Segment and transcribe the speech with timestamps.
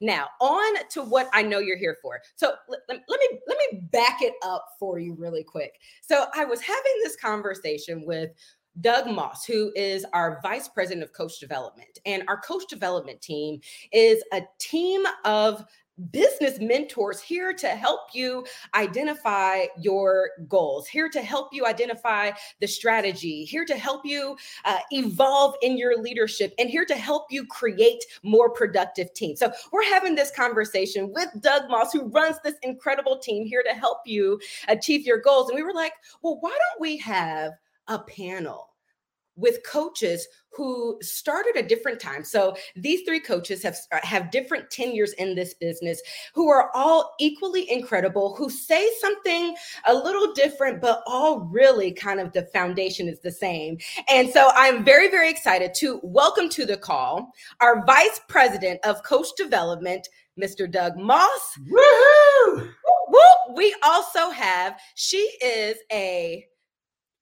[0.00, 2.20] Now, on to what I know you're here for.
[2.34, 5.80] So let, let, me let me back it up for you really quick.
[6.02, 8.30] So I was having this conversation with
[8.80, 11.98] Doug Moss, who is our vice president of coach development.
[12.04, 13.60] And our coach development team
[13.92, 15.64] is a team of
[16.10, 22.66] business mentors here to help you identify your goals, here to help you identify the
[22.66, 27.46] strategy, here to help you uh, evolve in your leadership, and here to help you
[27.46, 29.38] create more productive teams.
[29.38, 33.74] So, we're having this conversation with Doug Moss, who runs this incredible team here to
[33.74, 35.48] help you achieve your goals.
[35.48, 37.52] And we were like, well, why don't we have
[37.88, 38.70] a panel?
[39.36, 40.26] With coaches
[40.56, 42.30] who started at different times.
[42.30, 46.00] So these three coaches have uh, have different tenures in this business
[46.34, 49.54] who are all equally incredible, who say something
[49.86, 53.78] a little different but all really kind of the foundation is the same.
[54.08, 59.02] And so I'm very very excited to welcome to the call our vice president of
[59.02, 60.08] coach development,
[60.40, 60.70] Mr.
[60.70, 61.58] Doug Moss.
[61.70, 62.70] Woohoo!
[63.54, 66.46] We also have she is a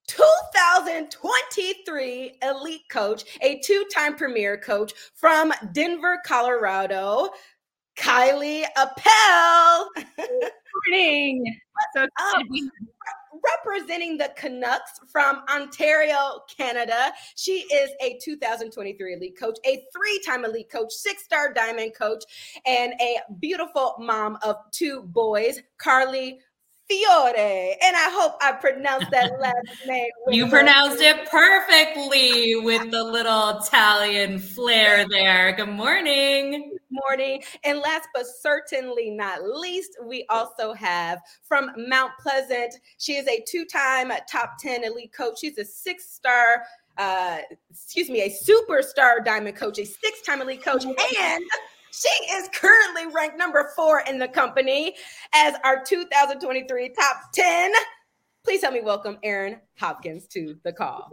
[0.07, 7.31] 2023 elite coach, a two time premier coach from Denver, Colorado,
[7.97, 9.91] Kylie Appel.
[10.17, 10.51] Good
[10.89, 11.45] morning.
[11.95, 12.03] So
[12.35, 12.71] um,
[13.45, 17.13] representing the Canucks from Ontario, Canada.
[17.37, 22.25] She is a 2023 elite coach, a three time elite coach, six star diamond coach,
[22.67, 26.39] and a beautiful mom of two boys, Carly
[26.89, 27.77] Fiore.
[27.83, 30.11] And I hope I pronounced that last name.
[30.29, 35.53] You pronounced it perfectly with the little Italian flair there.
[35.53, 36.71] Good morning.
[36.71, 37.43] Good morning.
[37.65, 42.75] And last but certainly not least, we also have from Mount Pleasant.
[42.99, 45.41] She is a two time top 10 elite coach.
[45.41, 46.63] She's a six star
[46.97, 47.39] uh
[47.71, 50.95] excuse me a superstar diamond coach a six-time elite coach and
[51.95, 54.95] she is currently ranked number four in the company
[55.35, 57.73] as our 2023 top 10.
[58.43, 61.09] Please help me welcome Erin Hopkins to the call.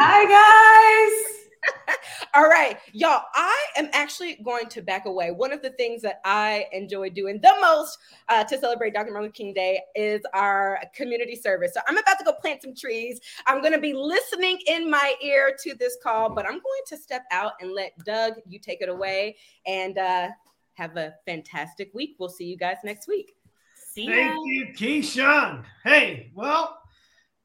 [0.00, 1.41] Hi, guys.
[2.34, 3.22] All right, y'all.
[3.34, 5.30] I am actually going to back away.
[5.30, 9.12] One of the things that I enjoy doing the most uh, to celebrate Dr.
[9.12, 11.72] Martin Luther King Day is our community service.
[11.74, 13.20] So I'm about to go plant some trees.
[13.46, 16.96] I'm going to be listening in my ear to this call, but I'm going to
[16.96, 19.36] step out and let Doug you take it away
[19.66, 20.28] and uh,
[20.74, 22.16] have a fantastic week.
[22.18, 23.34] We'll see you guys next week.
[23.74, 24.14] See you.
[24.14, 25.64] Thank you, Keyshawn.
[25.84, 26.81] Hey, well.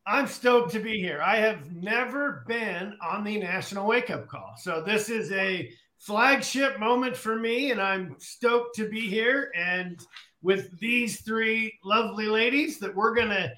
[0.09, 1.21] I'm stoked to be here.
[1.21, 4.53] I have never been on the National Wake Up Call.
[4.57, 9.99] So this is a flagship moment for me, and I'm stoked to be here and
[10.41, 13.51] with these three lovely ladies that we're going to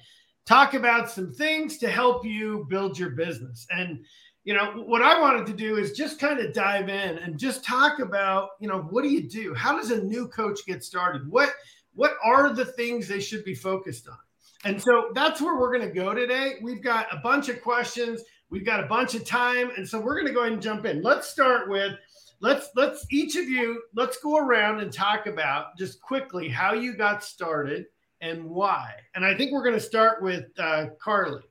[0.44, 3.64] talk about some things to help you build your business.
[3.70, 4.04] And
[4.42, 7.62] you know, what I wanted to do is just kind of dive in and just
[7.62, 9.54] talk about, you know, what do you do?
[9.54, 11.30] How does a new coach get started?
[11.30, 11.50] What
[11.94, 14.16] what are the things they should be focused on?
[14.64, 16.56] And so that's where we're going to go today.
[16.62, 18.22] We've got a bunch of questions.
[18.50, 20.84] We've got a bunch of time, and so we're going to go ahead and jump
[20.84, 21.02] in.
[21.02, 21.92] Let's start with
[22.40, 26.94] let's let's each of you let's go around and talk about just quickly how you
[26.94, 27.86] got started
[28.20, 28.92] and why.
[29.14, 31.42] And I think we're going to start with uh, Carly.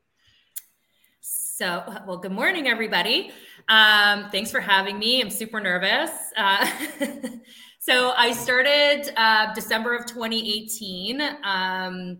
[1.21, 3.31] So, well, good morning, everybody.
[3.67, 5.21] Um, thanks for having me.
[5.21, 6.11] I'm super nervous.
[6.37, 6.69] Uh,
[7.79, 11.21] so, I started uh, December of 2018.
[11.43, 12.19] Um,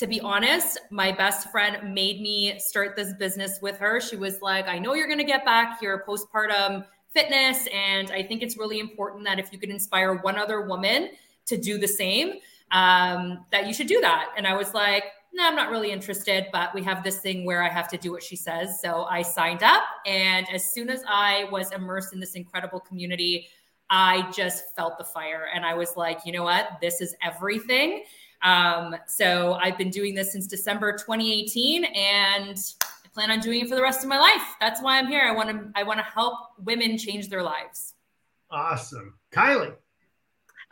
[0.00, 4.00] to be honest, my best friend made me start this business with her.
[4.00, 7.68] She was like, I know you're going to get back your postpartum fitness.
[7.70, 11.10] And I think it's really important that if you could inspire one other woman
[11.44, 12.38] to do the same,
[12.70, 14.32] um, that you should do that.
[14.38, 17.62] And I was like, no, I'm not really interested, but we have this thing where
[17.62, 18.80] I have to do what she says.
[18.80, 19.82] So I signed up.
[20.06, 23.48] And as soon as I was immersed in this incredible community,
[23.90, 25.48] I just felt the fire.
[25.54, 26.78] And I was like, you know what?
[26.80, 28.04] This is everything.
[28.42, 33.68] Um, so I've been doing this since December 2018 and I plan on doing it
[33.68, 34.42] for the rest of my life.
[34.60, 35.22] That's why I'm here.
[35.22, 37.94] I want to I want to help women change their lives.
[38.50, 39.14] Awesome.
[39.32, 39.74] Kylie.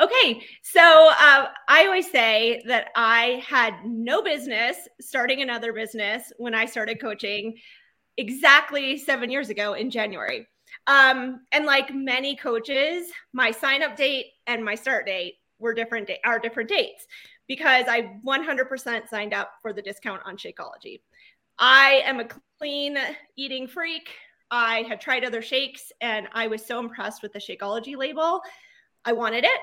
[0.00, 6.54] Okay, so uh, I always say that I had no business starting another business when
[6.54, 7.56] I started coaching
[8.16, 10.46] exactly seven years ago in January.
[10.87, 16.06] Um, and like many coaches, my sign up date and my start date were different
[16.06, 17.04] da- are different dates
[17.48, 21.00] because I 100% signed up for the discount on Shakeology.
[21.58, 22.28] I am a
[22.58, 22.98] clean
[23.36, 24.10] eating freak.
[24.50, 28.40] I had tried other shakes and I was so impressed with the Shakeology label.
[29.04, 29.60] I wanted it,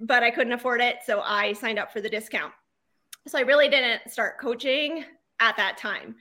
[0.00, 0.98] but I couldn't afford it.
[1.04, 2.52] So I signed up for the discount.
[3.26, 5.04] So I really didn't start coaching
[5.40, 6.16] at that time.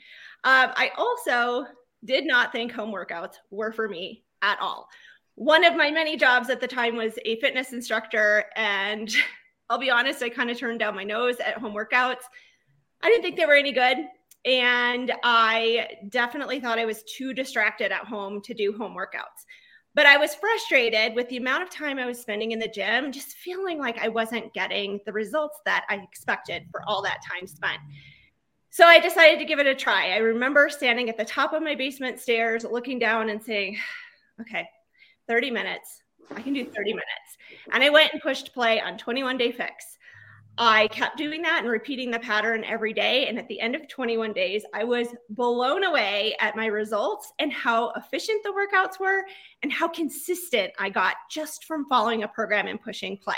[0.46, 1.66] Um, I also
[2.04, 4.90] did not think home workouts were for me at all.
[5.36, 8.46] one of my many jobs at the time was a fitness instructor.
[8.56, 9.14] And
[9.74, 12.22] I'll be honest, I kind of turned down my nose at home workouts.
[13.02, 13.98] I didn't think they were any good.
[14.46, 19.48] And I definitely thought I was too distracted at home to do home workouts.
[19.96, 23.12] But I was frustrated with the amount of time I was spending in the gym,
[23.12, 27.48] just feeling like I wasn't getting the results that I expected for all that time
[27.48, 27.80] spent.
[28.70, 30.12] So I decided to give it a try.
[30.12, 33.80] I remember standing at the top of my basement stairs, looking down and saying,
[34.40, 34.70] okay,
[35.28, 36.04] 30 minutes.
[36.30, 37.38] I can do 30 minutes.
[37.72, 39.98] And I went and pushed play on 21 Day Fix.
[40.58, 43.28] I kept doing that and repeating the pattern every day.
[43.28, 47.52] And at the end of 21 days, I was blown away at my results and
[47.52, 49.24] how efficient the workouts were
[49.64, 53.36] and how consistent I got just from following a program and pushing play.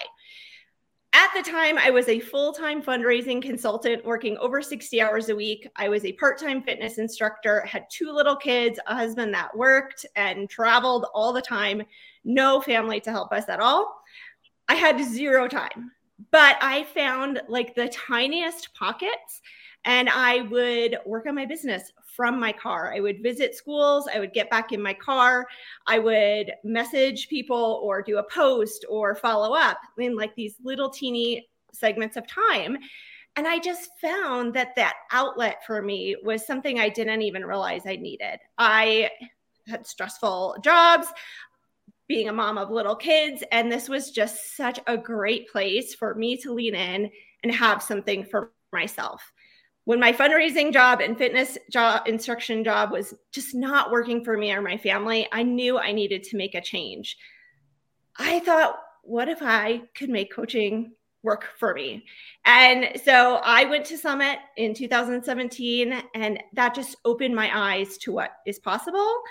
[1.17, 5.35] At the time, I was a full time fundraising consultant working over 60 hours a
[5.35, 5.65] week.
[5.77, 10.05] I was a part time fitness instructor, had two little kids, a husband that worked
[10.17, 11.83] and traveled all the time,
[12.25, 13.95] no family to help us at all.
[14.67, 15.91] I had zero time
[16.31, 19.41] but I found like the tiniest pockets
[19.85, 22.93] and I would work on my business from my car.
[22.93, 25.47] I would visit schools, I would get back in my car,
[25.87, 30.89] I would message people or do a post or follow up in like these little
[30.89, 32.77] teeny segments of time.
[33.35, 37.81] And I just found that that outlet for me was something I didn't even realize
[37.85, 38.39] I needed.
[38.57, 39.09] I
[39.67, 41.07] had stressful jobs
[42.07, 43.43] being a mom of little kids.
[43.51, 47.11] And this was just such a great place for me to lean in
[47.43, 49.33] and have something for myself.
[49.85, 54.51] When my fundraising job and fitness job instruction job was just not working for me
[54.51, 57.17] or my family, I knew I needed to make a change.
[58.17, 62.03] I thought, what if I could make coaching work for me?
[62.45, 68.11] And so I went to Summit in 2017, and that just opened my eyes to
[68.11, 69.21] what is possible.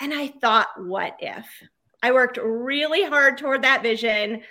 [0.00, 1.46] And I thought, what if?
[2.04, 4.42] I worked really hard toward that vision.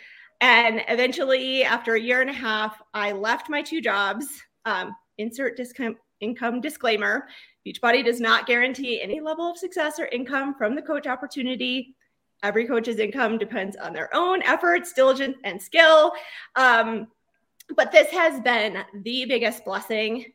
[0.42, 4.28] And eventually, after a year and a half, I left my two jobs.
[4.66, 7.28] Um, insert discount income disclaimer
[7.68, 11.96] Beachbody does not guarantee any level of success or income from the coach opportunity.
[12.44, 16.14] Every coach's income depends on their own efforts, diligence, and skill.
[16.56, 17.08] Um,
[17.75, 20.25] but this has been the biggest blessing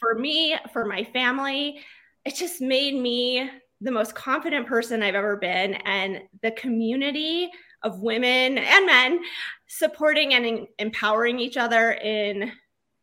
[0.00, 1.78] for me, for my family.
[2.24, 3.48] It just made me
[3.80, 5.74] the most confident person I've ever been.
[5.74, 7.50] And the community
[7.82, 9.20] of women and men
[9.68, 12.50] supporting and empowering each other in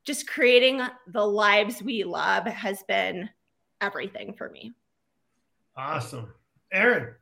[0.05, 3.29] just creating the lives we love has been
[3.81, 4.73] everything for me.
[5.75, 6.33] Awesome.
[6.71, 7.13] Erin.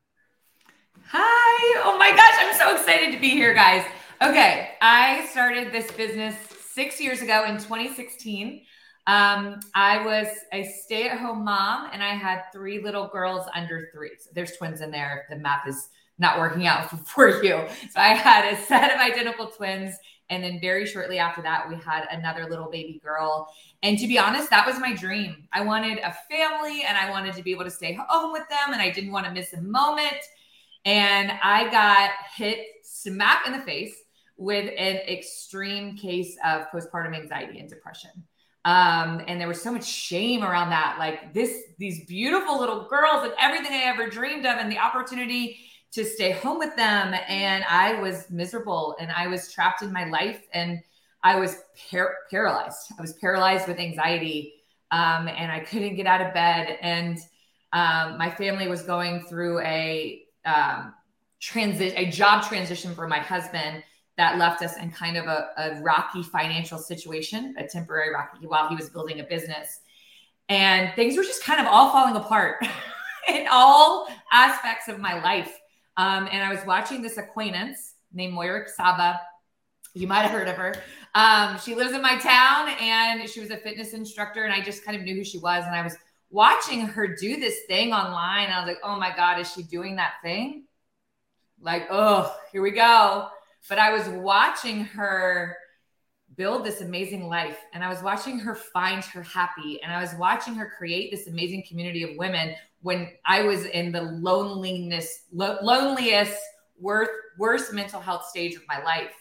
[1.07, 1.81] Hi.
[1.85, 3.85] Oh my gosh, I'm so excited to be here, guys.
[4.21, 6.35] Okay, I started this business
[6.73, 8.61] six years ago in 2016.
[9.07, 13.89] Um, I was a stay at home mom and I had three little girls under
[13.93, 14.11] three.
[14.19, 15.23] So there's twins in there.
[15.23, 15.89] If the math is
[16.19, 17.65] not working out for you.
[17.89, 19.95] So I had a set of identical twins.
[20.31, 23.53] And then very shortly after that, we had another little baby girl.
[23.83, 25.47] And to be honest, that was my dream.
[25.51, 28.71] I wanted a family and I wanted to be able to stay home with them
[28.73, 30.17] and I didn't want to miss a moment.
[30.85, 33.93] And I got hit smack in the face
[34.37, 38.11] with an extreme case of postpartum anxiety and depression.
[38.63, 40.95] Um, and there was so much shame around that.
[40.97, 45.57] Like this, these beautiful little girls and everything I ever dreamed of, and the opportunity
[45.93, 47.13] to stay home with them.
[47.27, 50.79] And I was miserable and I was trapped in my life and
[51.23, 51.57] I was
[51.89, 52.93] par- paralyzed.
[52.97, 54.55] I was paralyzed with anxiety.
[54.91, 56.77] Um, and I couldn't get out of bed.
[56.81, 57.17] And
[57.71, 60.93] um, my family was going through a um,
[61.39, 63.83] transit, a job transition for my husband
[64.17, 68.67] that left us in kind of a, a rocky financial situation, a temporary rocky while
[68.67, 69.79] he was building a business.
[70.49, 72.65] And things were just kind of all falling apart
[73.29, 75.57] in all aspects of my life.
[76.01, 79.21] Um, and I was watching this acquaintance named Moira Saba.
[79.93, 80.75] You might have heard of her.
[81.13, 84.43] Um, she lives in my town and she was a fitness instructor.
[84.43, 85.65] And I just kind of knew who she was.
[85.65, 85.97] And I was
[86.29, 88.45] watching her do this thing online.
[88.45, 90.63] And I was like, oh my God, is she doing that thing?
[91.61, 93.27] Like, oh, here we go
[93.69, 95.57] but I was watching her
[96.35, 100.13] build this amazing life and I was watching her find her happy and I was
[100.15, 105.57] watching her create this amazing community of women when I was in the loneliness, lo-
[105.61, 106.37] loneliest,
[106.79, 109.13] worst, worst mental health stage of my life.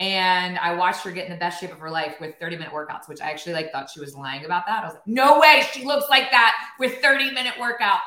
[0.00, 2.72] And I watched her get in the best shape of her life with 30 minute
[2.72, 4.82] workouts, which I actually like thought she was lying about that.
[4.82, 7.98] I was like, no way, she looks like that with 30 minute workouts.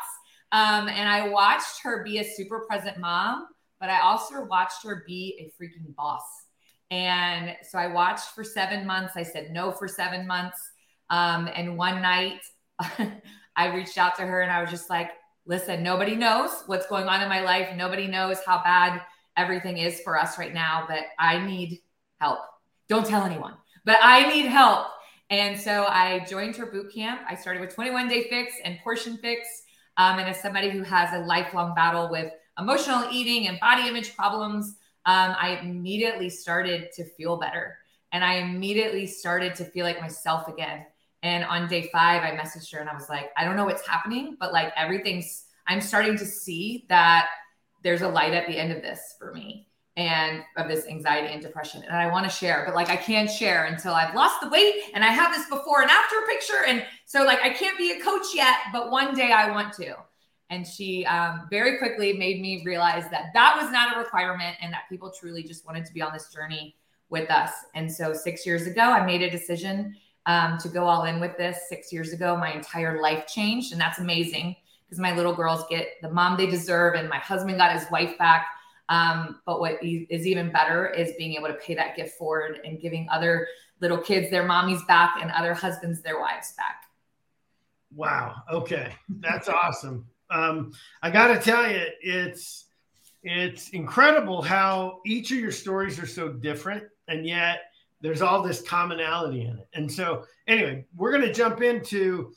[0.54, 3.48] Um, and I watched her be a super present mom
[3.82, 6.22] but I also watched her be a freaking boss.
[6.92, 9.14] And so I watched for seven months.
[9.16, 10.58] I said no for seven months.
[11.10, 12.40] Um, and one night
[13.56, 15.12] I reached out to her and I was just like,
[15.46, 17.70] listen, nobody knows what's going on in my life.
[17.76, 19.02] Nobody knows how bad
[19.38, 21.80] everything is for us right now, but I need
[22.20, 22.40] help.
[22.90, 23.54] Don't tell anyone,
[23.86, 24.88] but I need help.
[25.30, 27.22] And so I joined her boot camp.
[27.28, 29.48] I started with 21 Day Fix and Portion Fix.
[29.98, 34.16] Um, and as somebody who has a lifelong battle with emotional eating and body image
[34.16, 37.78] problems, um, I immediately started to feel better.
[38.12, 40.86] And I immediately started to feel like myself again.
[41.24, 43.88] And on day five, I messaged her and I was like, I don't know what's
[43.88, 47.28] happening, but like everything's, I'm starting to see that
[47.84, 51.42] there's a light at the end of this for me and of this anxiety and
[51.42, 51.84] depression.
[51.84, 54.76] And I want to share, but like I can't share until I've lost the weight
[54.94, 56.66] and I have this before and after picture.
[56.68, 59.96] And so like I can't be a coach yet, but one day I want to.
[60.50, 64.74] And she um, very quickly made me realize that that was not a requirement and
[64.74, 66.76] that people truly just wanted to be on this journey
[67.10, 67.52] with us.
[67.76, 71.38] And so six years ago, I made a decision um, to go all in with
[71.38, 71.58] this.
[71.70, 73.72] Six years ago, my entire life changed.
[73.72, 77.58] And that's amazing because my little girls get the mom they deserve and my husband
[77.58, 78.48] got his wife back
[78.92, 82.82] um, but what is even better is being able to pay that gift forward and
[82.82, 83.48] giving other
[83.80, 86.84] little kids their mommies back and other husbands their wives back.
[87.96, 88.44] Wow.
[88.52, 90.06] Okay, that's awesome.
[90.30, 92.66] Um, I got to tell you, it's
[93.24, 97.71] it's incredible how each of your stories are so different, and yet
[98.02, 99.68] there's all this commonality in it.
[99.74, 102.34] And so, anyway, we're going to jump into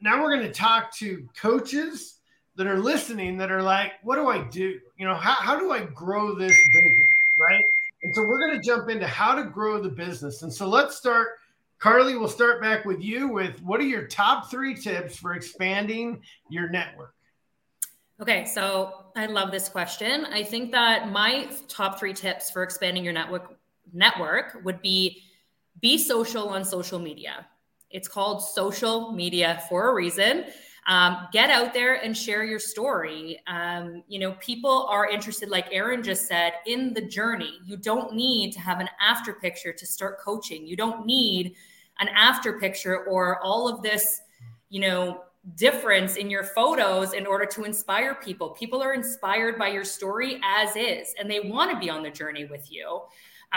[0.00, 0.22] now.
[0.22, 2.18] We're going to talk to coaches
[2.56, 4.80] that are listening that are like, what do I do?
[4.98, 7.08] You know, how, how do I grow this business?
[7.38, 7.64] Right.
[8.02, 10.42] And so we're going to jump into how to grow the business.
[10.42, 11.28] And so let's start.
[11.78, 16.22] Carly, we'll start back with you with what are your top three tips for expanding
[16.48, 17.12] your network?
[18.18, 20.24] Okay, so I love this question.
[20.24, 23.58] I think that my top three tips for expanding your network
[23.96, 25.22] network would be
[25.80, 27.46] be social on social media.
[27.90, 30.44] It's called social media for a reason.
[30.86, 33.40] Um, get out there and share your story.
[33.48, 37.58] Um, you know, people are interested, like Erin just said, in the journey.
[37.64, 40.66] You don't need to have an after picture to start coaching.
[40.66, 41.56] You don't need
[41.98, 44.20] an after picture or all of this,
[44.68, 45.22] you know,
[45.56, 48.50] difference in your photos in order to inspire people.
[48.50, 52.10] People are inspired by your story as is, and they want to be on the
[52.10, 53.00] journey with you.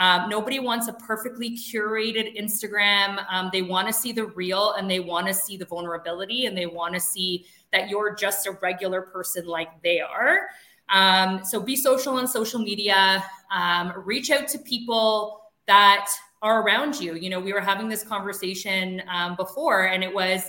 [0.00, 3.22] Um, nobody wants a perfectly curated Instagram.
[3.30, 6.56] Um, they want to see the real and they want to see the vulnerability and
[6.56, 10.48] they want to see that you're just a regular person like they are.
[10.88, 16.08] Um, so be social on social media, um, reach out to people that
[16.40, 17.14] are around you.
[17.14, 20.48] You know, we were having this conversation um, before, and it was,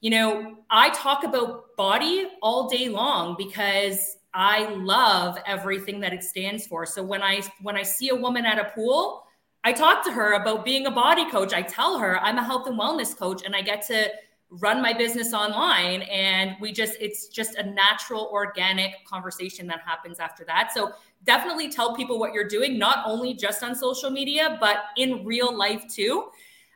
[0.00, 6.22] you know, I talk about BODi all day long because I love everything that it
[6.22, 6.86] stands for.
[6.86, 9.24] So when I when I see a woman at a pool,
[9.64, 11.52] I talk to her about being a BODi coach.
[11.52, 14.08] I tell her I'm a health and wellness coach and I get to
[14.50, 20.18] run my business online and we just it's just a natural organic conversation that happens
[20.18, 20.72] after that.
[20.74, 20.92] So
[21.24, 25.56] definitely tell people what you're doing not only just on social media but in real
[25.56, 26.28] life too.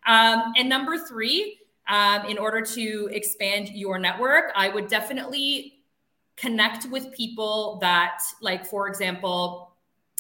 [0.07, 1.59] Um, and number 3,
[1.89, 5.76] um, in order to expand your network, I would definitely
[6.37, 9.73] connect with people that, like, for example,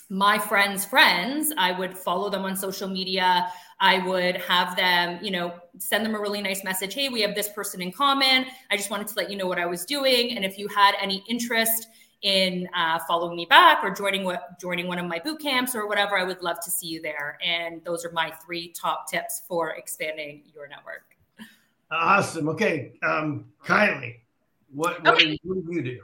[0.08, 3.50] my friends' friends, I would follow them on social media.
[3.80, 6.94] I would have them, you know, send them a really nice message.
[6.94, 8.46] Hey, we have this person in common.
[8.70, 10.36] I just wanted to let you know what I was doing.
[10.36, 11.88] And if you had any interest
[12.22, 15.86] in uh, following me back or joining what joining one of my boot camps or
[15.86, 17.38] whatever, I would love to see you there.
[17.44, 21.16] And those are my three top tips for expanding your network.
[21.90, 22.48] Awesome.
[22.48, 24.20] Okay, um, Kylie,
[24.72, 25.32] what, what, okay.
[25.32, 26.00] do, what do you do?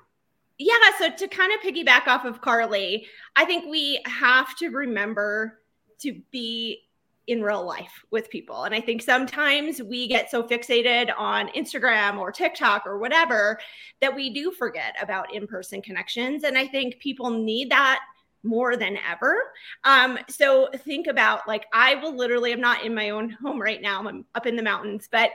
[0.59, 5.61] Yeah, so to kind of piggyback off of Carly, I think we have to remember
[6.01, 6.83] to be
[7.27, 8.65] in real life with people.
[8.65, 13.61] And I think sometimes we get so fixated on Instagram or TikTok or whatever
[14.01, 16.43] that we do forget about in person connections.
[16.45, 18.01] And I think people need that
[18.43, 19.37] more than ever.
[19.85, 23.81] Um, so think about like, I will literally, I'm not in my own home right
[23.81, 25.31] now, I'm up in the mountains, but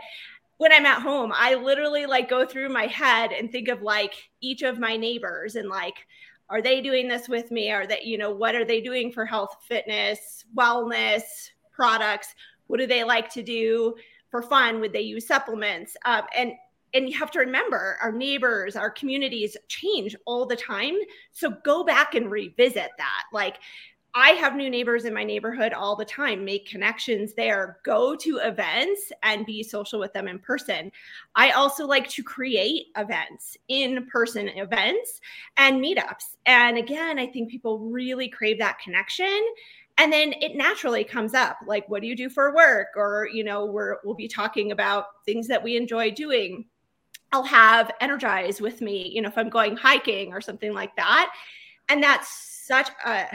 [0.57, 4.15] when I'm at home, I literally like go through my head and think of like
[4.41, 5.95] each of my neighbors and like,
[6.49, 7.71] are they doing this with me?
[7.71, 11.23] Are they, you know, what are they doing for health, fitness, wellness
[11.71, 12.33] products?
[12.67, 13.95] What do they like to do
[14.31, 14.79] for fun?
[14.79, 15.95] Would they use supplements?
[16.05, 16.53] Um, and
[16.93, 20.95] and you have to remember our neighbors, our communities change all the time.
[21.33, 23.23] So go back and revisit that.
[23.33, 23.57] Like
[24.19, 28.37] I have new neighbors in my neighborhood all the time, make connections there, go to
[28.37, 30.91] events and be social with them in person.
[31.35, 35.21] I also like to create events, in person events
[35.57, 36.37] and meetups.
[36.47, 39.39] And again, I think people really crave that connection.
[39.99, 42.87] And then it naturally comes up like, what do you do for work?
[42.95, 46.65] Or, you know, we're, we'll be talking about things that we enjoy doing
[47.33, 51.31] I'll have energize with me, you know, if I'm going hiking or something like that.
[51.89, 53.27] And that's such a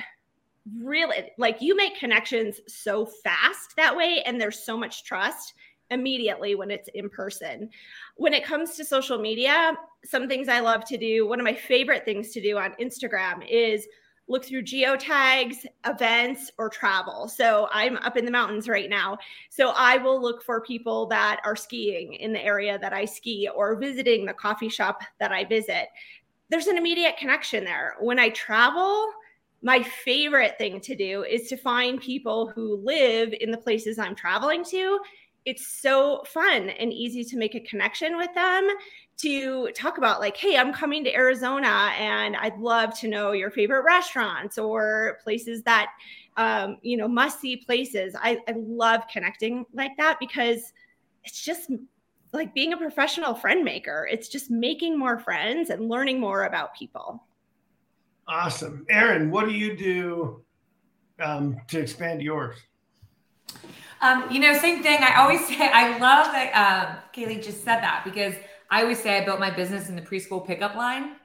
[0.78, 5.54] really like you make connections so fast that way and there's so much trust
[5.90, 7.68] immediately when it's in person.
[8.16, 11.54] When it comes to social media, some things I love to do, one of my
[11.54, 13.86] favorite things to do on Instagram is
[14.28, 17.28] look through geotags, events, or travel.
[17.28, 19.18] So I'm up in the mountains right now.
[19.50, 23.48] So I will look for people that are skiing in the area that I ski
[23.54, 25.88] or visiting the coffee shop that I visit.
[26.48, 27.96] There's an immediate connection there.
[28.00, 29.08] When I travel,
[29.62, 34.14] my favorite thing to do is to find people who live in the places I'm
[34.14, 34.98] traveling to.
[35.44, 38.68] It's so fun and easy to make a connection with them
[39.18, 43.50] to talk about like hey i'm coming to arizona and i'd love to know your
[43.50, 45.90] favorite restaurants or places that
[46.38, 50.72] um, you know must see places I, I love connecting like that because
[51.24, 51.70] it's just
[52.32, 56.74] like being a professional friend maker it's just making more friends and learning more about
[56.74, 57.22] people
[58.28, 60.42] awesome erin what do you do
[61.22, 62.56] um, to expand yours
[64.00, 67.80] um, you know same thing i always say i love that um, kaylee just said
[67.80, 68.34] that because
[68.72, 71.16] I always say I built my business in the preschool pickup line.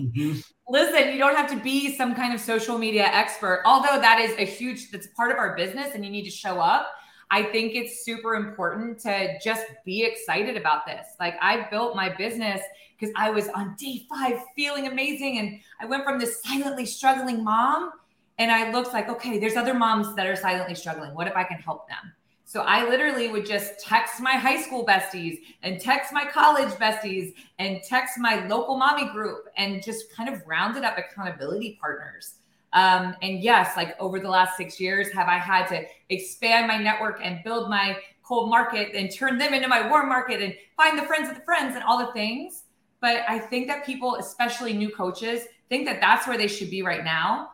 [0.00, 0.40] mm-hmm.
[0.68, 4.36] Listen, you don't have to be some kind of social media expert, although that is
[4.36, 6.88] a huge that's part of our business and you need to show up.
[7.30, 11.06] I think it's super important to just be excited about this.
[11.18, 12.60] Like I built my business
[12.98, 15.38] because I was on day five feeling amazing.
[15.38, 17.90] And I went from this silently struggling mom
[18.38, 21.14] and I looked like, okay, there's other moms that are silently struggling.
[21.14, 22.12] What if I can help them?
[22.44, 27.34] So I literally would just text my high school besties and text my college besties
[27.58, 32.34] and text my local mommy group and just kind of rounded up accountability partners.
[32.72, 36.76] Um, and yes, like over the last six years, have I had to expand my
[36.76, 40.98] network and build my cold market and turn them into my warm market and find
[40.98, 42.64] the friends of the friends and all the things.
[43.00, 46.82] But I think that people, especially new coaches, think that that's where they should be
[46.82, 47.50] right now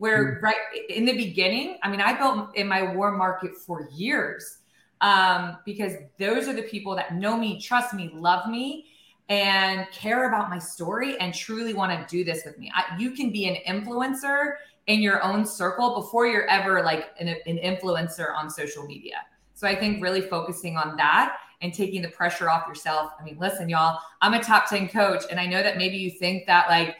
[0.00, 0.42] where mm.
[0.42, 0.56] right
[0.88, 4.58] in the beginning, I mean, I built in my warm market for years
[5.02, 8.86] um, because those are the people that know me, trust me, love me,
[9.30, 12.70] and care about my story and truly want to do this with me.
[12.74, 14.54] I, you can be an influencer
[14.88, 19.18] in your own circle before you're ever like an, an influencer on social media.
[19.54, 23.12] So I think really focusing on that and taking the pressure off yourself.
[23.20, 26.10] I mean, listen, y'all, I'm a top 10 coach, and I know that maybe you
[26.10, 26.96] think that like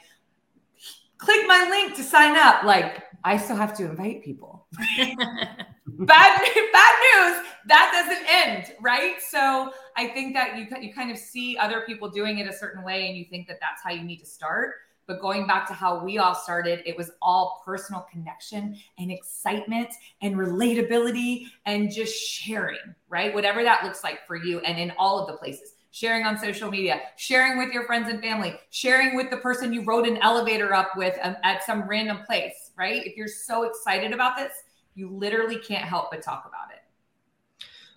[1.19, 2.62] click my link to sign up.
[2.62, 4.66] Like I still have to invite people.
[4.99, 5.16] bad,
[5.99, 7.47] bad news.
[7.66, 9.16] That doesn't end, right?
[9.21, 12.83] So I think that you you kind of see other people doing it a certain
[12.83, 14.77] way, and you think that that's how you need to start.
[15.07, 19.91] But going back to how we all started, it was all personal connection and excitement
[20.23, 23.35] and relatability and just sharing, right?
[23.35, 26.71] Whatever that looks like for you, and in all of the places sharing on social
[26.71, 30.73] media, sharing with your friends and family, sharing with the person you rode an elevator
[30.73, 33.05] up with um, at some random place, right?
[33.05, 34.53] If you're so excited about this,
[34.95, 36.80] you literally can't help but talk about it.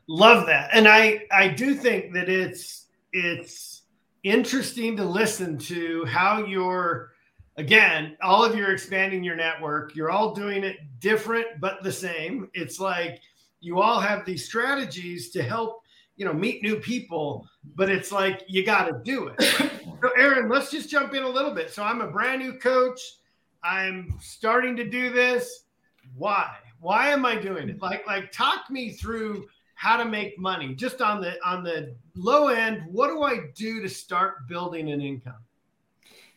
[0.08, 0.70] Love that.
[0.74, 3.84] And I I do think that it's it's
[4.24, 7.12] interesting to listen to how you're
[7.58, 9.96] again, all of you are expanding your network.
[9.96, 12.50] You're all doing it different but the same.
[12.54, 13.22] It's like
[13.62, 15.84] you all have these strategies to help
[16.16, 19.42] you know meet new people but it's like you got to do it
[20.02, 23.00] so erin let's just jump in a little bit so i'm a brand new coach
[23.63, 25.63] i'm starting to do this
[26.16, 29.48] why why am i doing it like like talk me through
[29.84, 33.82] how to make money just on the on the low end what do i do
[33.82, 35.43] to start building an income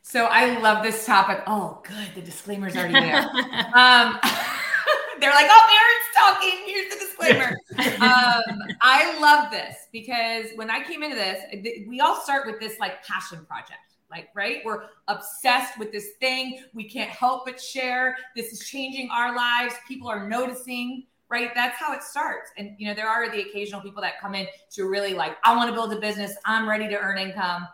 [0.02, 3.28] so i love this topic oh good the disclaimer's already there
[3.74, 4.18] um
[5.20, 6.58] they're like, oh, Erin's talking.
[6.66, 7.56] Here's the disclaimer.
[8.04, 12.78] um, I love this because when I came into this, we all start with this
[12.78, 13.80] like passion project.
[14.10, 14.58] Like, right?
[14.64, 16.60] We're obsessed with this thing.
[16.74, 18.16] We can't help but share.
[18.36, 19.74] This is changing our lives.
[19.88, 21.50] People are noticing, right?
[21.54, 22.50] That's how it starts.
[22.56, 25.56] And, you know, there are the occasional people that come in to really like, I
[25.56, 26.36] want to build a business.
[26.44, 27.66] I'm ready to earn income.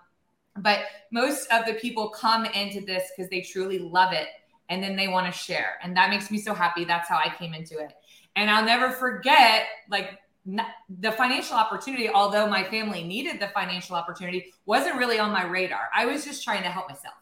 [0.58, 4.28] But most of the people come into this because they truly love it
[4.68, 5.78] and then they want to share.
[5.82, 6.84] And that makes me so happy.
[6.84, 7.92] That's how I came into it.
[8.36, 14.52] And I'll never forget, like, the financial opportunity, although my family needed the financial opportunity,
[14.66, 15.88] wasn't really on my radar.
[15.94, 17.14] I was just trying to help myself.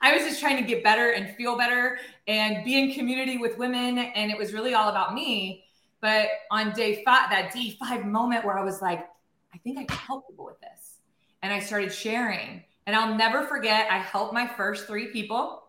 [0.00, 3.58] I was just trying to get better and feel better and be in community with
[3.58, 3.98] women.
[3.98, 5.64] And it was really all about me.
[6.00, 9.06] But on day five, that day five moment where I was like,
[9.52, 10.98] I think I can help people with this.
[11.42, 12.64] And I started sharing.
[12.86, 15.62] And I'll never forget, I helped my first three people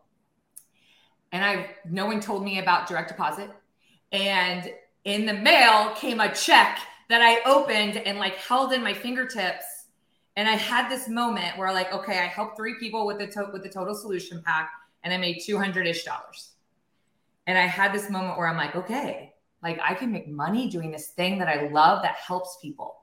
[1.32, 3.50] and I no one told me about direct deposit.
[4.12, 4.72] And
[5.06, 9.66] in the mail came a check that I opened and like held in my fingertips.
[10.36, 13.50] And I had this moment where like, okay, I helped three people with the to-
[13.52, 14.72] with the total solution pack
[15.04, 16.52] and I made 200 ish dollars.
[17.48, 20.92] And I had this moment where I'm like, okay, like I can make money doing
[20.92, 23.00] this thing that I love that helps people.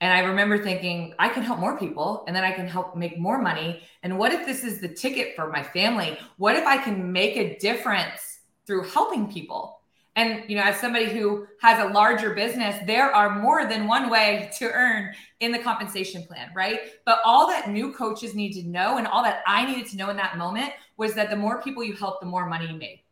[0.00, 3.18] And I remember thinking, I can help more people and then I can help make
[3.18, 3.82] more money.
[4.02, 6.18] And what if this is the ticket for my family?
[6.36, 9.75] What if I can make a difference through helping people?
[10.16, 14.08] And, you know, as somebody who has a larger business, there are more than one
[14.08, 16.80] way to earn in the compensation plan, right?
[17.04, 20.08] But all that new coaches need to know and all that I needed to know
[20.08, 23.06] in that moment was that the more people you help, the more money you make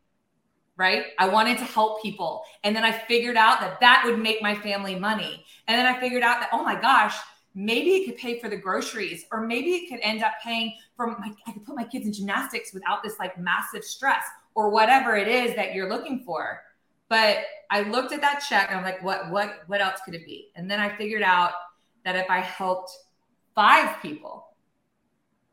[0.77, 1.05] right?
[1.19, 2.43] I wanted to help people.
[2.65, 5.45] And then I figured out that that would make my family money.
[5.69, 7.17] And then I figured out that, oh my gosh,
[7.55, 11.07] maybe it could pay for the groceries, or maybe it could end up paying for
[11.07, 15.17] my, I could put my kids in gymnastics without this like massive stress or whatever
[15.17, 16.61] it is that you're looking for.
[17.09, 17.39] But
[17.71, 20.51] I looked at that check and I'm like, what, what, what else could it be?
[20.55, 21.53] And then I figured out
[22.05, 22.91] that if I helped
[23.55, 24.49] five people,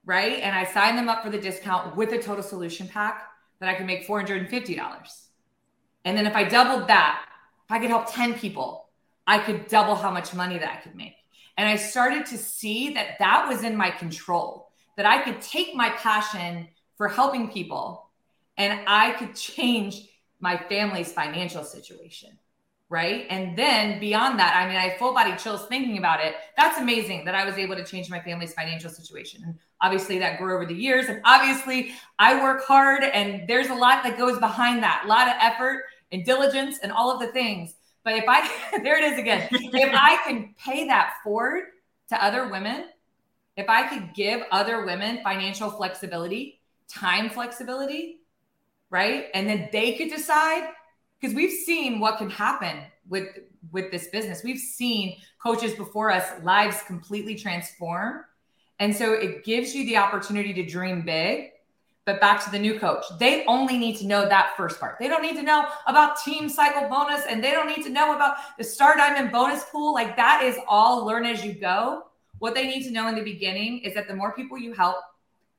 [0.05, 3.27] right, and I signed them up for the discount with a total solution pack,
[3.59, 5.27] that I could make $450.
[6.03, 7.25] And then if I doubled that,
[7.65, 8.89] if I could help 10 people,
[9.27, 11.13] I could double how much money that I could make.
[11.57, 15.75] And I started to see that that was in my control, that I could take
[15.75, 18.09] my passion for helping people
[18.57, 20.07] and I could change
[20.41, 22.37] my family's financial situation
[22.91, 23.25] right?
[23.29, 26.35] And then beyond that, I mean, I have full body chills thinking about it.
[26.57, 29.43] That's amazing that I was able to change my family's financial situation.
[29.45, 31.05] And obviously that grew over the years.
[31.05, 35.29] And obviously I work hard and there's a lot that goes behind that, a lot
[35.29, 37.75] of effort and diligence and all of the things.
[38.03, 38.45] But if I,
[38.83, 41.67] there it is again, if I can pay that forward
[42.09, 42.89] to other women,
[43.55, 48.20] if I could give other women financial flexibility, time flexibility,
[48.91, 49.27] right?
[49.33, 50.69] And then they could decide
[51.19, 53.27] because we've seen what can happen with
[53.71, 54.43] with this business.
[54.43, 58.25] We've seen coaches before us lives completely transform.
[58.79, 61.51] And so it gives you the opportunity to dream big.
[62.03, 64.97] But back to the new coach, they only need to know that first part.
[64.99, 68.15] They don't need to know about team cycle bonus and they don't need to know
[68.15, 69.93] about the star diamond bonus pool.
[69.93, 72.07] Like that is all learn as you go.
[72.39, 74.97] What they need to know in the beginning is that the more people you help,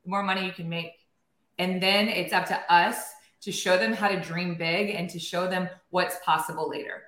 [0.03, 0.91] the more money you can make.
[1.59, 3.12] And then it's up to us
[3.43, 7.03] to show them how to dream big and to show them what's possible later.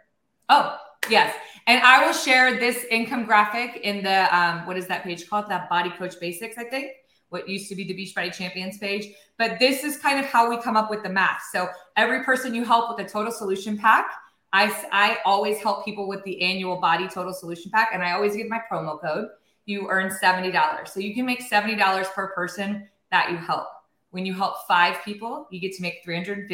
[0.49, 0.77] Oh,
[1.09, 1.33] yes.
[1.65, 5.49] And I will share this income graphic in the, um, what is that page called?
[5.49, 6.91] That BODi Coach Basics, I think,
[7.29, 9.13] what used to be the Beachbody Champions page.
[9.37, 11.41] But this is kind of how we come up with the math.
[11.51, 14.11] So every person you help with a total solution pack,
[14.51, 17.91] I, I always help people with the annual BODi total solution pack.
[17.93, 19.29] And I always give my promo code.
[19.65, 20.87] You earn $70.
[20.87, 23.67] So you can make $70 per person that you help.
[24.15, 26.47] When you help five people, you get to make $350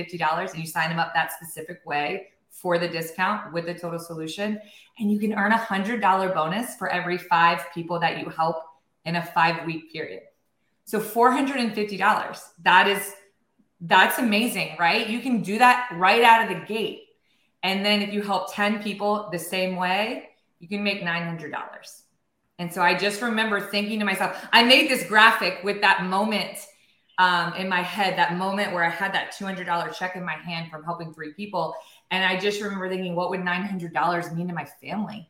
[0.52, 4.60] and you sign them up that specific way for the discount with the total solution.
[4.97, 8.63] And you can earn a $100 bonus for every five people that you help
[9.06, 10.24] in a five week period.
[10.86, 12.50] So $450.
[12.63, 13.13] That is,
[13.80, 15.08] that's amazing, right?
[15.08, 17.10] You can do that right out of the gate.
[17.62, 21.54] And then if you help 10 people the same way, you can make $900.
[22.58, 26.58] And so I just remember thinking to myself, I made this graphic with that moment
[27.17, 30.71] um, in my head that moment where I had that $200 check in my hand
[30.71, 31.76] from helping three people.
[32.10, 35.30] And I just remember thinking, what would $900 mean to my family?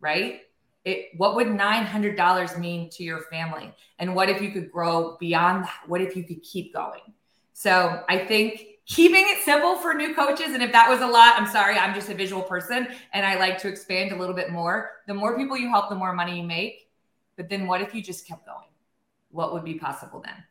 [0.00, 0.42] Right?
[0.84, 3.72] It, what would $900 mean to your family?
[3.98, 5.80] And what if you could grow beyond that?
[5.86, 7.00] What if you could keep going?
[7.52, 10.54] So I think keeping it simple for new coaches.
[10.54, 13.38] And if that was a lot, I'm sorry, I'm just a visual person and I
[13.38, 14.92] like to expand a little bit more.
[15.06, 16.88] The more people you help, the more money you make.
[17.36, 18.68] But then what if you just kept going?
[19.30, 20.42] What would be possible then?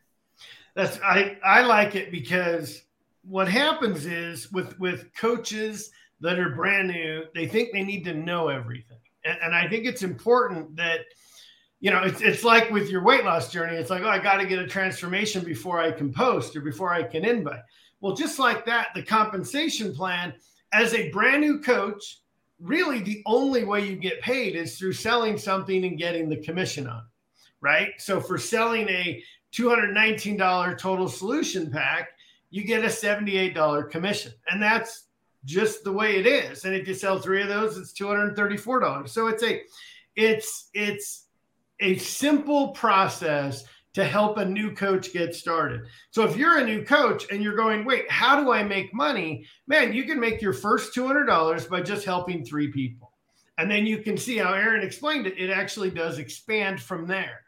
[0.78, 2.84] That's I I like it because
[3.24, 5.90] what happens is with with coaches
[6.22, 9.86] that are brand new, they think they need to know everything, and, and I think
[9.86, 11.00] it's important that
[11.80, 13.76] you know it's it's like with your weight loss journey.
[13.76, 16.94] It's like oh, I got to get a transformation before I can post or before
[16.94, 17.62] I can invite.
[18.00, 20.36] Well, just like that, the compensation plan
[20.74, 22.20] as a brand new coach,
[22.62, 26.86] really the only way you get paid is through selling something and getting the commission
[26.86, 27.02] on,
[27.62, 27.94] right?
[27.98, 29.24] So for selling a
[29.58, 32.10] $219 total solution pack,
[32.50, 34.32] you get a $78 commission.
[34.50, 35.06] And that's
[35.46, 36.66] just the way it is.
[36.66, 39.10] And if you sell three of those, it's $234.
[39.10, 39.62] So it's a
[40.16, 41.28] it's it's
[41.80, 45.82] a simple process to help a new coach get started.
[46.12, 49.46] So if you're a new coach and you're going, wait, how do I make money?
[49.66, 53.14] Man, you can make your first $200 by just helping three people.
[53.58, 55.40] And then you can see how Erin explained it.
[55.40, 57.42] It actually does expand from there.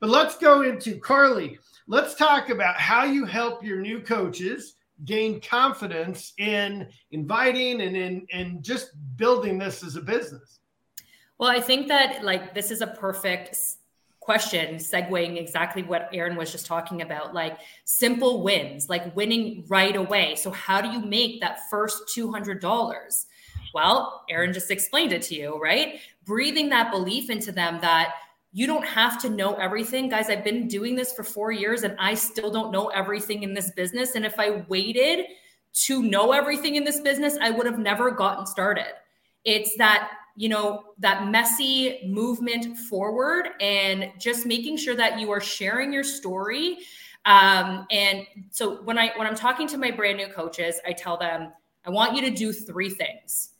[0.00, 1.58] But let's go into Carly.
[1.86, 8.26] Let's talk about how you help your new coaches gain confidence in inviting and in,
[8.30, 10.60] in just building this as a business.
[11.38, 13.56] Well, I think that like this is a perfect
[14.20, 19.96] question, segueing exactly what Erin was just talking about, like simple wins, like winning right
[19.96, 20.36] away.
[20.36, 23.24] So, how do you make that first $200?
[23.74, 25.98] Well, Erin just explained it to you, right?
[26.24, 28.14] Breathing that belief into them that
[28.52, 30.10] you don't have to know everything.
[30.10, 33.54] Guys, I've been doing this for four years and I still don't know everything in
[33.54, 34.14] this business.
[34.14, 35.24] And if I waited
[35.84, 38.92] to know everything in this business, I would have never gotten started.
[39.44, 45.40] It's that, you know, that messy movement forward and just making sure that you are
[45.40, 46.78] sharing your story.
[47.24, 51.16] Um, and so when I when I'm talking to my brand new coaches, I tell
[51.16, 51.52] them,
[51.86, 53.50] I want you to do three things.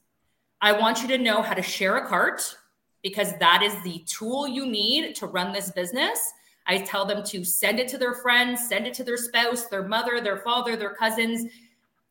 [0.60, 2.56] I want you to know how to share a cart
[3.02, 6.32] because that is the tool you need to run this business.
[6.66, 9.86] I tell them to send it to their friends, send it to their spouse, their
[9.86, 11.50] mother, their father, their cousins,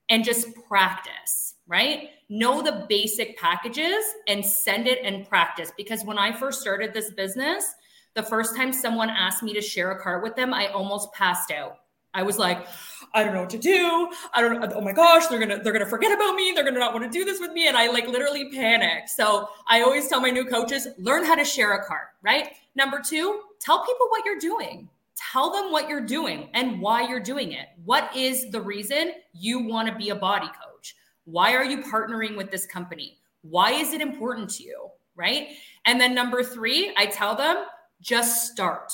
[0.10, 2.10] and just practice, right?
[2.28, 5.72] Know the basic packages and send it and practice.
[5.78, 7.74] Because when I first started this business,
[8.14, 11.52] the first time someone asked me to share a cart with them, I almost passed
[11.52, 11.78] out.
[12.14, 12.68] I was like,
[13.14, 14.10] I don't know what to do.
[14.34, 14.72] I don't.
[14.74, 16.54] Oh my gosh, they're gonna they're gonna forget about me.
[16.54, 17.68] They're gonna not want to do this with me.
[17.68, 19.10] And I like literally panic.
[19.10, 22.50] So I always tell my new coaches, learn how to share a cart, right?
[22.76, 24.90] Number two, tell people what you're doing.
[25.32, 27.68] Tell them what you're doing and why you're doing it.
[27.86, 30.96] What is the reason you want to be a BODi coach?
[31.26, 33.20] Why are you partnering with this company?
[33.42, 34.90] Why is it important to you?
[35.16, 35.50] Right.
[35.86, 37.66] And then number three, I tell them
[38.02, 38.94] just start.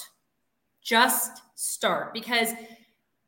[0.81, 2.51] Just start because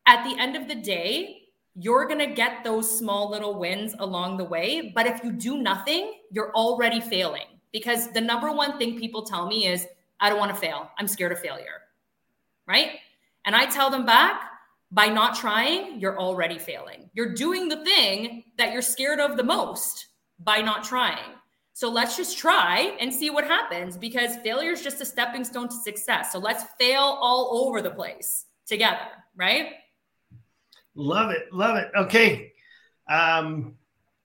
[0.10, 1.44] at the end of the day,
[1.76, 4.92] you're going to get those small little wins along the way.
[4.96, 9.46] But if you do nothing, you're already failing because the number one thing people tell
[9.46, 9.86] me is,
[10.20, 10.90] I don't want to fail.
[10.98, 11.84] I'm scared of failure.
[12.68, 12.94] Right.
[13.46, 14.42] And I tell them back,
[14.92, 17.12] by not trying, you're already failing.
[17.14, 20.08] You're doing the thing that you're scared of the most
[20.40, 21.36] by not trying.
[21.74, 25.70] So let's just try and see what happens because failure is just a stepping stone
[25.70, 26.32] to success.
[26.32, 29.74] So let's fail all over the place together, right?
[31.00, 31.48] Love it.
[31.54, 31.90] Love it.
[31.96, 32.52] Okay.
[33.10, 33.76] Um,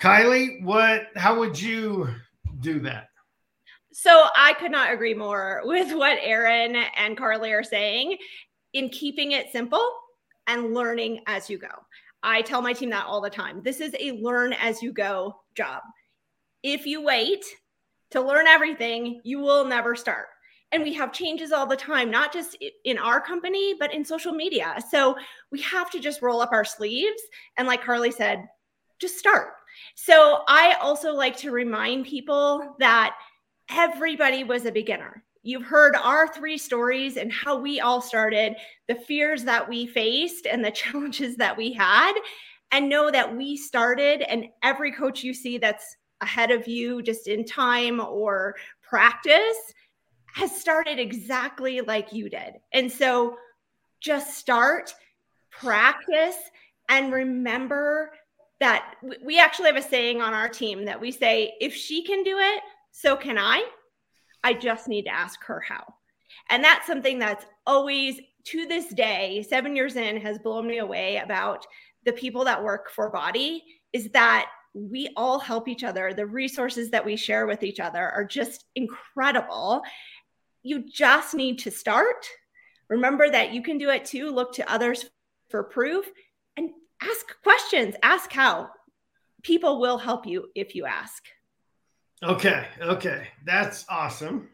[0.00, 2.08] Kylie, what, how would you
[2.58, 3.10] do that?
[3.92, 8.18] So I could not agree more with what Erin and Carly are saying
[8.72, 9.88] in keeping it simple
[10.48, 11.68] and learning as you go.
[12.24, 13.62] I tell my team that all the time.
[13.62, 15.80] This is a learn as you go job.
[16.64, 17.44] If you wait
[18.10, 20.26] to learn everything, you will never start
[20.74, 24.32] and we have changes all the time not just in our company but in social
[24.32, 24.76] media.
[24.90, 25.16] So
[25.52, 27.22] we have to just roll up our sleeves
[27.56, 28.46] and like carly said
[28.98, 29.52] just start.
[29.94, 33.14] So i also like to remind people that
[33.70, 35.22] everybody was a beginner.
[35.42, 38.56] You've heard our three stories and how we all started
[38.88, 42.14] the fears that we faced and the challenges that we had
[42.72, 47.28] and know that we started and every coach you see that's ahead of you just
[47.28, 49.72] in time or practice
[50.34, 52.54] has started exactly like you did.
[52.72, 53.36] And so
[54.00, 54.94] just start,
[55.50, 56.36] practice,
[56.88, 58.12] and remember
[58.60, 58.94] that
[59.24, 62.38] we actually have a saying on our team that we say, if she can do
[62.38, 63.64] it, so can I.
[64.42, 65.84] I just need to ask her how.
[66.50, 71.18] And that's something that's always to this day, seven years in, has blown me away
[71.18, 71.64] about
[72.04, 73.60] the people that work for BODi
[73.92, 76.12] is that we all help each other.
[76.12, 79.82] The resources that we share with each other are just incredible
[80.64, 82.26] you just need to start.
[82.88, 84.30] Remember that you can do it too.
[84.30, 85.04] Look to others
[85.50, 86.06] for proof
[86.56, 87.94] and ask questions.
[88.02, 88.70] Ask how.
[89.42, 91.22] People will help you if you ask.
[92.22, 92.66] Okay.
[92.80, 93.28] Okay.
[93.44, 94.48] That's awesome.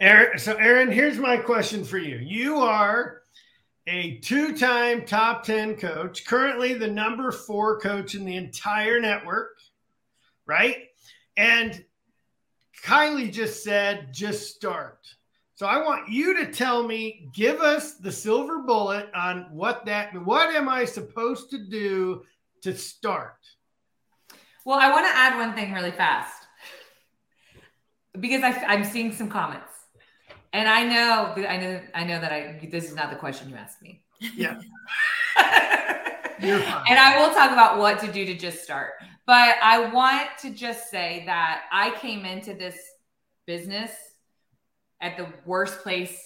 [0.00, 2.16] Erin, so Erin, here's my question for you.
[2.16, 3.22] You are
[3.86, 9.56] a two-time top 10 coach, currently the number 4 coach in the entire network,
[10.46, 10.76] right?
[11.36, 11.84] And
[12.82, 15.06] Kylie just said, just start.
[15.54, 20.10] So I want you to tell me, give us the silver bullet on what that,
[20.24, 22.24] what am I supposed to do
[22.62, 23.36] to start?
[24.64, 26.46] Well, I want to add one thing really fast
[28.18, 29.72] because I, I'm seeing some comments,
[30.52, 33.56] and I know, I know, I know that I this is not the question you
[33.56, 34.02] asked me.
[34.36, 34.60] Yeah.
[35.36, 38.92] and I will talk about what to do to just start.
[39.26, 42.76] But I want to just say that I came into this
[43.46, 43.92] business
[45.00, 46.18] at the worst place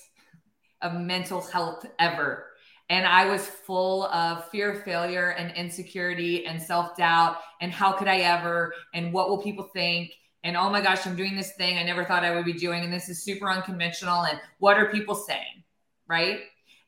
[0.83, 2.47] of mental health ever.
[2.89, 7.39] And I was full of fear of failure and insecurity and self doubt.
[7.61, 8.73] And how could I ever?
[8.95, 10.13] And what will people think?
[10.45, 12.85] And oh my gosh, I'm doing this thing I never thought I would be doing.
[12.85, 14.23] And this is super unconventional.
[14.23, 15.65] And what are people saying?
[16.09, 16.41] Right.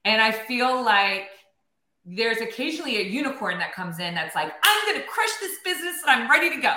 [0.05, 1.27] And I feel like
[2.11, 5.97] there's occasionally a unicorn that comes in that's like, I'm going to crush this business
[6.07, 6.75] and I'm ready to go.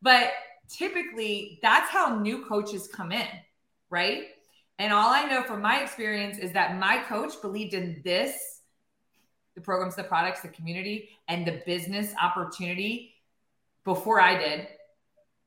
[0.00, 0.32] But
[0.68, 3.28] typically, that's how new coaches come in,
[3.90, 4.24] right?
[4.78, 8.60] And all I know from my experience is that my coach believed in this
[9.54, 13.14] the programs, the products, the community, and the business opportunity
[13.84, 14.68] before I did.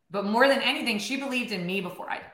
[0.10, 2.26] But more than anything, she believed in me before I did.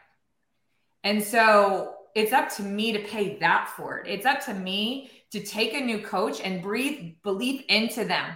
[1.04, 4.06] And so it's up to me to pay that forward.
[4.08, 8.32] It's up to me to take a new coach and breathe belief into them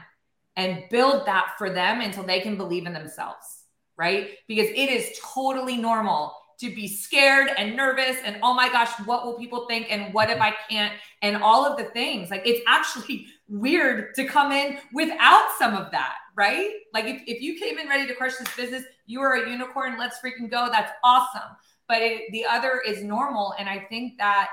[0.57, 3.63] and build that for them until they can believe in themselves,
[3.97, 4.31] right?
[4.47, 9.25] Because it is totally normal to be scared and nervous and oh my gosh, what
[9.25, 12.29] will people think and what if I can't and all of the things.
[12.29, 16.69] Like it's actually weird to come in without some of that, right?
[16.93, 19.97] Like if, if you came in ready to crush this business, you are a unicorn,
[19.97, 20.67] let's freaking go.
[20.69, 21.55] That's awesome.
[21.89, 23.53] But it, the other is normal.
[23.59, 24.47] And I think that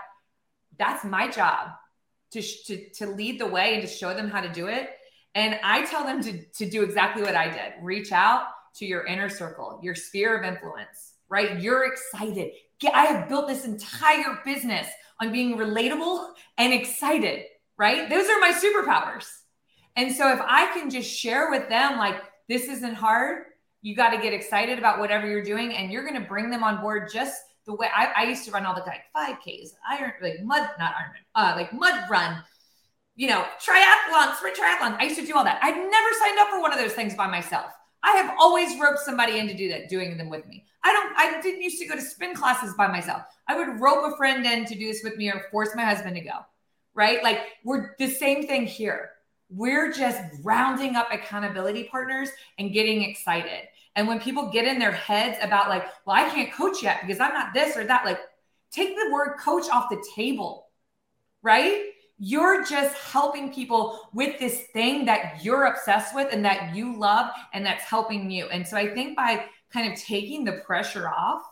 [0.76, 1.68] that's my job
[2.32, 4.90] to, to, to lead the way and to show them how to do it.
[5.36, 9.06] And I tell them to, to do exactly what I did reach out to your
[9.06, 11.60] inner circle, your sphere of influence right?
[11.60, 12.52] You're excited.
[12.92, 14.88] I have built this entire business
[15.20, 17.44] on being relatable and excited,
[17.78, 18.08] right?
[18.08, 19.26] Those are my superpowers.
[19.96, 23.44] And so if I can just share with them, like, this isn't hard,
[23.86, 26.64] you got to get excited about whatever you're doing, and you're going to bring them
[26.64, 30.12] on board just the way I, I used to run all the like 5Ks, iron,
[30.20, 32.42] like mud, not iron, uh, like mud run,
[33.14, 34.96] you know, triathlons, sprint triathlon.
[34.98, 35.60] I used to do all that.
[35.62, 37.70] I'd never signed up for one of those things by myself.
[38.02, 40.64] I have always roped somebody in to do that, doing them with me.
[40.82, 43.22] I don't, I didn't used to go to spin classes by myself.
[43.46, 46.16] I would rope a friend in to do this with me or force my husband
[46.16, 46.40] to go.
[46.92, 47.22] Right.
[47.22, 49.10] Like we're the same thing here.
[49.48, 53.68] We're just rounding up accountability partners and getting excited.
[53.96, 57.18] And when people get in their heads about, like, well, I can't coach yet because
[57.18, 58.20] I'm not this or that, like,
[58.70, 60.68] take the word coach off the table.
[61.42, 61.86] Right
[62.18, 67.30] you're just helping people with this thing that you're obsessed with and that you love
[67.52, 68.46] and that's helping you.
[68.46, 71.42] And so I think by kind of taking the pressure off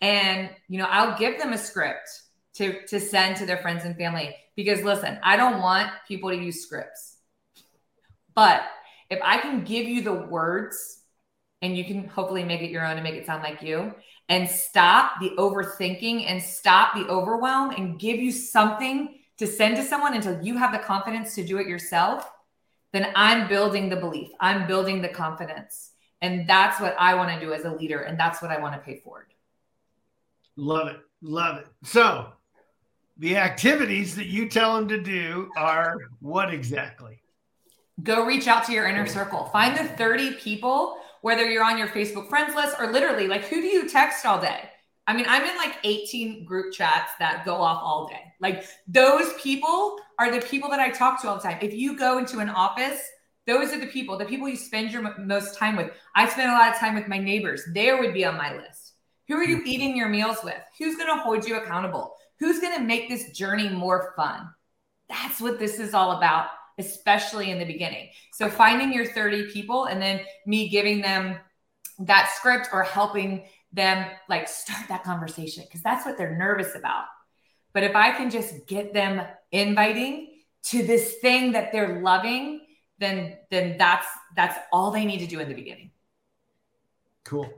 [0.00, 2.08] and you know, I'll give them a script
[2.54, 6.36] to to send to their friends and family because listen, I don't want people to
[6.36, 7.16] use scripts.
[8.34, 8.64] But
[9.10, 11.02] if I can give you the words
[11.64, 13.94] and you can hopefully make it your own and make it sound like you
[14.28, 19.82] and stop the overthinking and stop the overwhelm and give you something to send to
[19.82, 22.30] someone until you have the confidence to do it yourself,
[22.92, 24.28] then I'm building the belief.
[24.40, 25.92] I'm building the confidence.
[26.20, 28.00] And that's what I want to do as a leader.
[28.00, 29.26] And that's what I want to pay forward.
[30.56, 30.98] Love it.
[31.22, 31.66] Love it.
[31.82, 32.28] So,
[33.16, 37.20] the activities that you tell them to do are what exactly?
[38.02, 39.44] Go reach out to your inner circle.
[39.46, 43.62] Find the 30 people, whether you're on your Facebook friends list or literally, like, who
[43.62, 44.68] do you text all day?
[45.06, 48.20] I mean, I'm in like 18 group chats that go off all day.
[48.40, 51.56] Like those people are the people that I talk to all the time.
[51.62, 53.00] If you go into an office,
[53.46, 55.92] those are the people, the people you spend your m- most time with.
[56.14, 57.62] I spend a lot of time with my neighbors.
[57.72, 58.92] There would be on my list.
[59.28, 59.66] Who are you mm-hmm.
[59.66, 60.60] eating your meals with?
[60.78, 62.16] Who's going to hold you accountable?
[62.38, 64.50] Who's going to make this journey more fun?
[65.08, 68.10] That's what this is all about, especially in the beginning.
[68.32, 71.38] So finding your 30 people and then me giving them
[72.00, 77.04] that script or helping them like start that conversation because that's what they're nervous about.
[77.72, 82.60] But if I can just get them inviting to this thing that they're loving,
[82.98, 84.06] then then that's
[84.36, 85.90] that's all they need to do in the beginning.
[87.24, 87.52] Cool.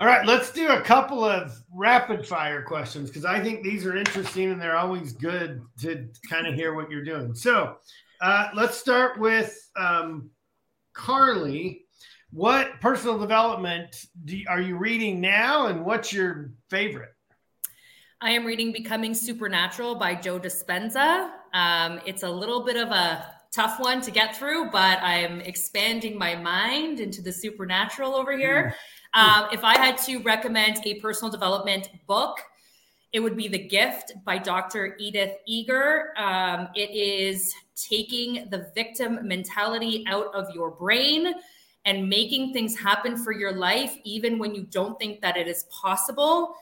[0.00, 3.96] All right, let's do a couple of rapid fire questions because I think these are
[3.96, 7.34] interesting and they're always good to kind of hear what you're doing.
[7.34, 7.78] So
[8.20, 10.30] uh, let's start with um,
[10.92, 11.84] Carly
[12.30, 17.10] what personal development do, are you reading now and what's your favorite
[18.20, 23.34] i am reading becoming supernatural by joe dispenza um, it's a little bit of a
[23.50, 28.74] tough one to get through but i'm expanding my mind into the supernatural over here
[29.16, 29.20] mm.
[29.20, 32.38] um, if i had to recommend a personal development book
[33.10, 34.94] it would be The Gift by Dr.
[34.98, 36.12] Edith Eger.
[36.18, 41.34] Um, it is taking the victim mentality out of your brain
[41.84, 45.64] and making things happen for your life, even when you don't think that it is
[45.64, 46.54] possible.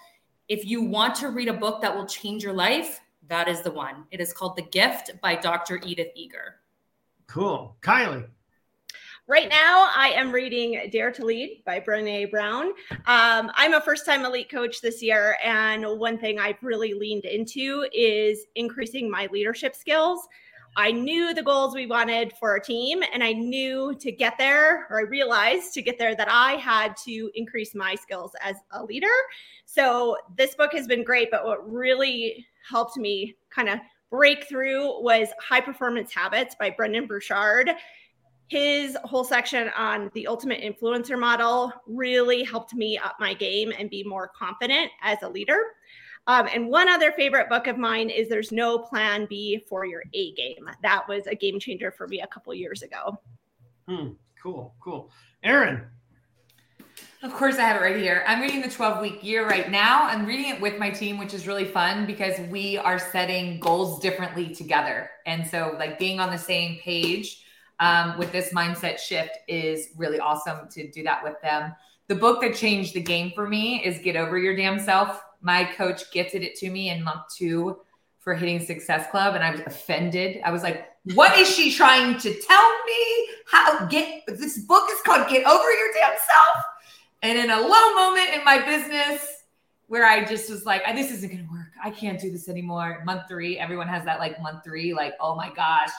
[0.48, 3.70] If you want to read a book that will change your life, that is the
[3.70, 4.04] one.
[4.10, 5.80] It is called The Gift by Dr.
[5.84, 6.56] Edith Eger.
[7.26, 7.76] Cool.
[7.80, 8.28] Kylie.
[9.28, 12.66] Right now, I am reading Dare to Lead by Brene Brown.
[13.06, 17.24] Um, I'm a first time elite coach this year, and one thing I've really leaned
[17.24, 20.28] into is increasing my leadership skills.
[20.78, 24.86] I knew the goals we wanted for our team, and I knew to get there,
[24.90, 28.84] or I realized to get there, that I had to increase my skills as a
[28.84, 29.06] leader.
[29.64, 33.78] So this book has been great, but what really helped me kind of
[34.10, 37.70] break through was High Performance Habits by Brendon Burchard.
[38.48, 43.90] His whole section on the ultimate influencer model really helped me up my game and
[43.90, 45.58] be more confident as a leader.
[46.28, 50.02] Um, and one other favorite book of mine is There's No Plan B for Your
[50.12, 50.68] A Game.
[50.82, 53.18] That was a game changer for me a couple years ago.
[53.88, 54.08] Hmm,
[54.42, 55.10] cool, cool.
[55.44, 55.82] Erin.
[57.22, 58.24] Of course, I have it right here.
[58.26, 60.04] I'm reading the 12 week year right now.
[60.04, 64.00] I'm reading it with my team, which is really fun because we are setting goals
[64.00, 65.10] differently together.
[65.26, 67.42] And so, like, being on the same page
[67.80, 71.74] um, with this mindset shift is really awesome to do that with them.
[72.08, 75.20] The book that changed the game for me is Get Over Your Damn Self.
[75.40, 77.78] My coach gifted it to me in month two
[78.18, 80.40] for hitting Success Club, and I was offended.
[80.44, 83.28] I was like, what is she trying to tell me?
[83.46, 86.64] How get this book is called Get Over Your Damn Self.
[87.22, 89.44] And in a low moment in my business
[89.86, 91.70] where I just was like, this isn't going to work.
[91.82, 93.02] I can't do this anymore.
[93.04, 95.90] Month three, everyone has that like month three, like, oh my gosh,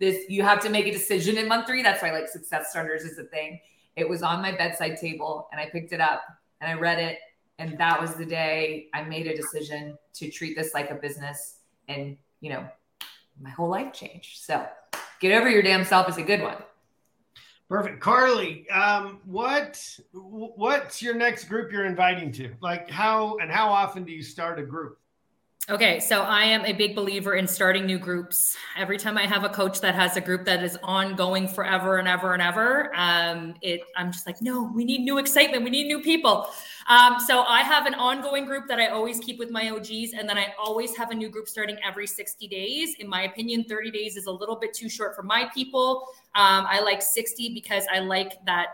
[0.00, 1.82] this, you have to make a decision in month three.
[1.84, 3.60] That's why like success starters is a thing.
[3.94, 6.22] It was on my bedside table and I picked it up
[6.60, 7.18] and I read it.
[7.58, 11.56] And that was the day I made a decision to treat this like a business.
[11.88, 12.66] And, you know,
[13.40, 14.38] my whole life changed.
[14.38, 14.66] So
[15.20, 16.56] get over your damn self is a good one.
[17.68, 18.68] Perfect, Carly.
[18.70, 22.54] Um, what what's your next group you're inviting to?
[22.62, 24.98] Like how and how often do you start a group?
[25.70, 28.56] Okay, so I am a big believer in starting new groups.
[28.74, 32.08] Every time I have a coach that has a group that is ongoing forever and
[32.08, 35.64] ever and ever, um, it I'm just like, no, we need new excitement.
[35.64, 36.48] We need new people.
[36.88, 40.26] Um, so I have an ongoing group that I always keep with my OGs, and
[40.26, 42.94] then I always have a new group starting every 60 days.
[42.98, 46.06] In my opinion, 30 days is a little bit too short for my people.
[46.34, 48.68] Um, I like 60 because I like that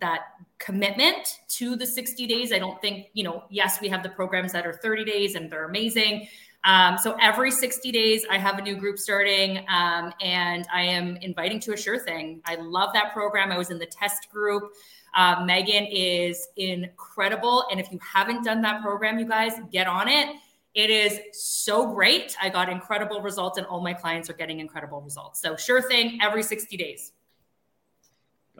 [0.00, 0.20] that
[0.58, 2.52] commitment to the 60 days.
[2.52, 5.50] I don't think, you know, yes, we have the programs that are 30 days and
[5.50, 6.28] they're amazing.
[6.64, 11.16] Um, so every 60 days, I have a new group starting, um, and I am
[11.18, 12.42] inviting to a sure thing.
[12.44, 13.52] I love that program.
[13.52, 14.72] I was in the test group.
[15.14, 17.66] Uh, Megan is incredible.
[17.70, 20.36] And if you haven't done that program, you guys get on it.
[20.74, 22.36] It is so great.
[22.42, 25.40] I got incredible results, and all my clients are getting incredible results.
[25.40, 27.12] So, sure thing every 60 days.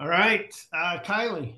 [0.00, 0.54] All right.
[0.72, 1.54] Uh, Kylie.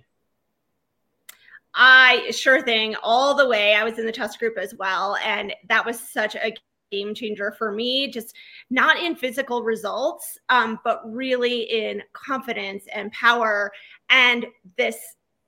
[1.74, 3.74] I sure thing all the way.
[3.74, 5.16] I was in the test group as well.
[5.24, 6.53] And that was such a
[6.91, 8.34] game changer for me, just
[8.70, 13.70] not in physical results, um, but really in confidence and power
[14.09, 14.97] and this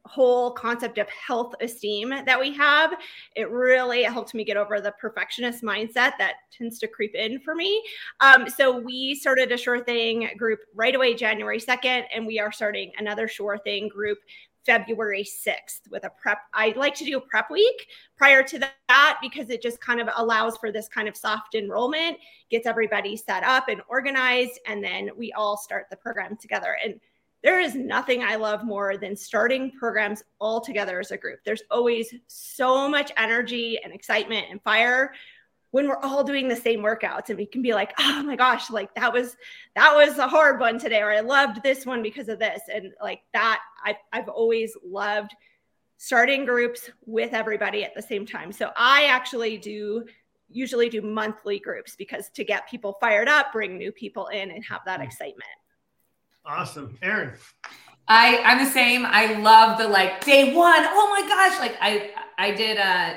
[0.04, 2.92] whole concept of health esteem that we have
[3.36, 7.54] it really helped me get over the perfectionist mindset that tends to creep in for
[7.54, 7.82] me
[8.20, 12.50] um, so we started a sure thing group right away january 2nd and we are
[12.50, 14.18] starting another sure thing group
[14.64, 16.38] February 6th with a prep.
[16.54, 17.86] I like to do a prep week
[18.16, 22.18] prior to that because it just kind of allows for this kind of soft enrollment,
[22.50, 26.76] gets everybody set up and organized, and then we all start the program together.
[26.84, 27.00] And
[27.42, 31.40] there is nothing I love more than starting programs all together as a group.
[31.44, 35.12] There's always so much energy and excitement and fire
[35.72, 38.70] when we're all doing the same workouts and we can be like oh my gosh
[38.70, 39.36] like that was
[39.74, 42.92] that was a hard one today or i loved this one because of this and
[43.02, 45.34] like that i've, I've always loved
[45.96, 50.04] starting groups with everybody at the same time so i actually do
[50.48, 54.64] usually do monthly groups because to get people fired up bring new people in and
[54.64, 55.06] have that hmm.
[55.06, 55.48] excitement
[56.44, 57.32] awesome erin
[58.08, 59.06] I I'm the same.
[59.06, 60.82] I love the like day one.
[60.84, 61.58] Oh my gosh!
[61.60, 63.16] Like I I did a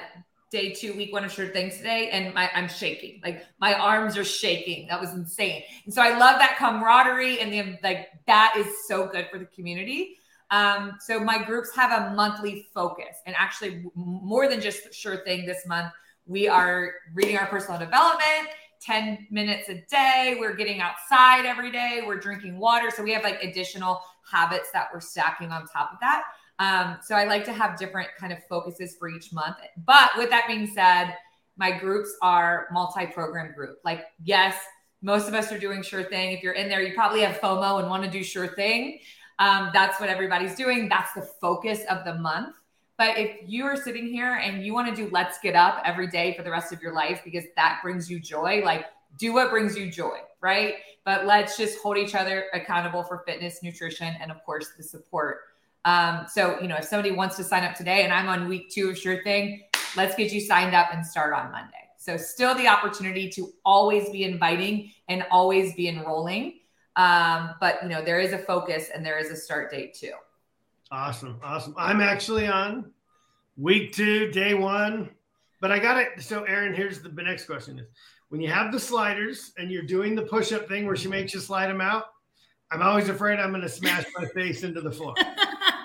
[0.52, 3.20] day two, week one of sure things today, and my I'm shaking.
[3.24, 4.88] Like my arms are shaking.
[4.88, 5.64] That was insane.
[5.86, 9.46] And so I love that camaraderie and the like that is so good for the
[9.46, 10.18] community.
[10.52, 15.46] Um, so my groups have a monthly focus, and actually more than just sure thing
[15.46, 15.92] this month,
[16.28, 18.50] we are reading our personal development.
[18.86, 20.38] 10 minutes a day.
[20.40, 22.04] We're getting outside every day.
[22.06, 22.92] We're drinking water.
[22.92, 26.24] So we have like additional habits that we're stacking on top of that.
[26.60, 29.58] Um, so I like to have different kind of focuses for each month.
[29.86, 31.16] But with that being said,
[31.58, 33.80] my groups are multi-program group.
[33.84, 34.56] Like, yes,
[35.02, 36.32] most of us are doing sure thing.
[36.32, 39.00] If you're in there, you probably have FOMO and want to do sure thing.
[39.40, 40.90] Um, that's what everybody's doing.
[40.90, 42.56] That's the focus of the month.
[42.98, 46.08] But if you are sitting here and you want to do let's get up every
[46.08, 48.86] day for the rest of your life because that brings you joy, like
[49.18, 50.76] do what brings you joy, right?
[51.04, 55.40] But let's just hold each other accountable for fitness, nutrition, and of course the support
[55.86, 58.70] um, so, you know, if somebody wants to sign up today and I'm on week
[58.72, 59.62] two of Sure Thing,
[59.96, 61.72] let's get you signed up and start on Monday.
[61.98, 66.60] So, still the opportunity to always be inviting and always be enrolling.
[66.96, 70.14] Um, but, you know, there is a focus and there is a start date too.
[70.96, 71.38] Awesome.
[71.44, 71.76] Awesome.
[71.78, 72.90] I'm actually on
[73.58, 75.10] week two, day one,
[75.60, 76.22] but I got it.
[76.22, 77.88] So, Erin, here's the, the next question is
[78.30, 81.34] when you have the sliders and you're doing the push up thing where she makes
[81.34, 82.06] you slide them out,
[82.72, 85.14] I'm always afraid I'm going to smash my face into the floor.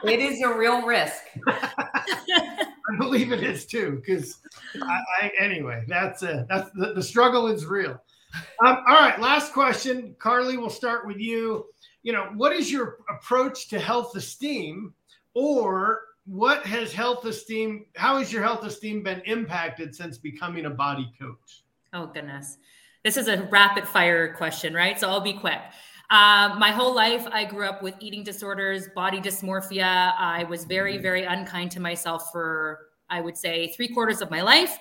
[0.03, 1.25] It is a real risk.
[1.47, 4.39] I'm believe it is too, because
[4.81, 8.01] I, I, anyway, that's uh, that's the, the struggle is real.
[8.65, 10.57] Um, all right, last question, Carly.
[10.57, 11.67] We'll start with you.
[12.03, 14.95] You know, what is your approach to health esteem,
[15.35, 17.87] or what has health esteem?
[17.97, 21.65] How has your health esteem been impacted since becoming a body coach?
[21.93, 22.59] Oh goodness,
[23.05, 24.99] this is a rapid fire question, right?
[24.99, 25.61] So I'll be quick.
[26.11, 30.13] Um, my whole life, I grew up with eating disorders, body dysmorphia.
[30.19, 31.03] I was very, mm-hmm.
[31.03, 34.77] very unkind to myself for, I would say, three quarters of my life.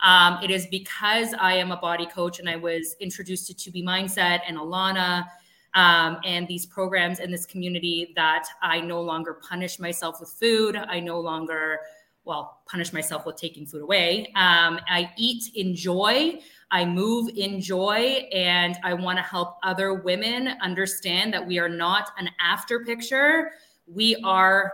[0.00, 3.70] Um, it is because I am a BODi coach and I was introduced to to
[3.70, 5.26] be Mindset and Alana
[5.74, 10.76] um, and these programs in this community that I no longer punish myself with food.
[10.76, 11.80] I no longer,
[12.24, 14.26] well, punish myself with taking food away.
[14.36, 16.40] Um, I eat in joy.
[16.70, 21.68] I move in joy and I want to help other women understand that we are
[21.68, 23.52] not an after picture.
[23.86, 24.72] We are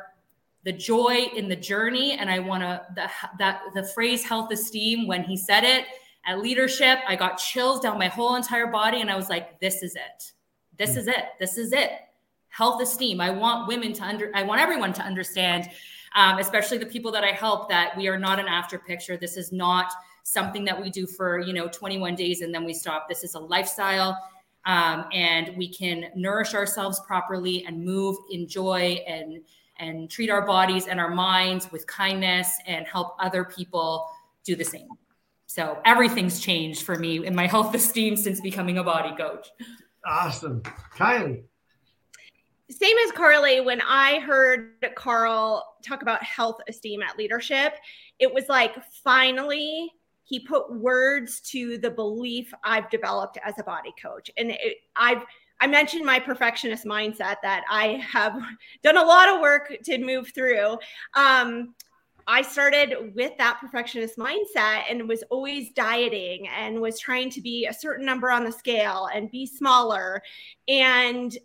[0.65, 2.13] the joy in the journey.
[2.13, 2.83] And I want to,
[3.39, 5.87] that the phrase health esteem, when he said it
[6.27, 9.01] at leadership, I got chills down my whole entire body.
[9.01, 10.33] And I was like, this is it.
[10.79, 11.25] This is it.
[11.39, 11.91] This is it.
[12.49, 13.21] Health esteem.
[13.21, 15.69] I want women to under, I want everyone to understand,
[16.15, 19.17] um, especially the people that I help, that we are not an after picture.
[19.17, 19.93] This is not,
[20.29, 23.35] something that we do for you know 21 days and then we stop this is
[23.35, 24.19] a lifestyle
[24.67, 29.41] um, and we can nourish ourselves properly and move enjoy and
[29.79, 34.07] and treat our bodies and our minds with kindness and help other people
[34.45, 34.89] do the same
[35.47, 39.49] so everything's changed for me in my health esteem since becoming a BODi coach
[40.09, 40.63] awesome
[40.97, 41.43] kylie
[42.71, 47.73] same as Carly, when I heard Carl talk about health esteem at leadership,
[48.19, 49.91] it was like finally
[50.25, 54.31] he put words to the belief I've developed as a BODi coach.
[54.37, 55.23] And it, I've
[55.61, 58.39] I mentioned my perfectionist mindset that I have
[58.83, 60.79] done a lot of work to move through.
[61.15, 61.75] Um,
[62.31, 67.65] I started with that perfectionist mindset and was always dieting and was trying to be
[67.65, 70.23] a certain number on the scale and be smaller.
[70.69, 71.37] And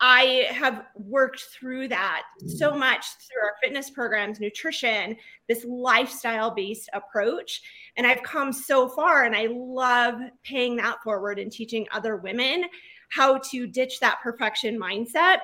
[0.00, 2.78] I have worked through that so mm.
[2.78, 5.16] much through our fitness programs, nutrition,
[5.48, 7.60] this lifestyle based approach.
[7.96, 12.66] And I've come so far, and I love paying that forward and teaching other women
[13.08, 15.38] how to ditch that perfection mindset.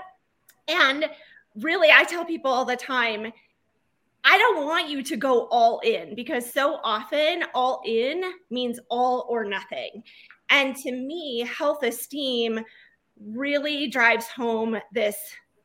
[0.69, 1.11] And
[1.57, 3.33] really, I tell people all the time,
[4.25, 9.27] I don't want you to go all in because so often all in means all
[9.29, 10.03] or nothing.
[10.49, 12.61] And to me, health esteem
[13.21, 15.17] really drives home this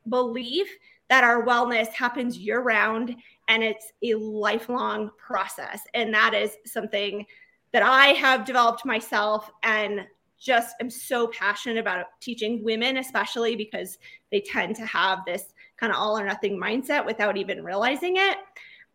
[0.10, 0.68] belief
[1.10, 3.16] that our wellness happens year round
[3.47, 5.82] and it's a lifelong process.
[5.93, 7.26] And that is something
[7.72, 10.05] that I have developed myself and
[10.39, 13.97] just am so passionate about teaching women, especially because
[14.32, 18.38] they tend to have this kind of all or nothing mindset without even realizing it.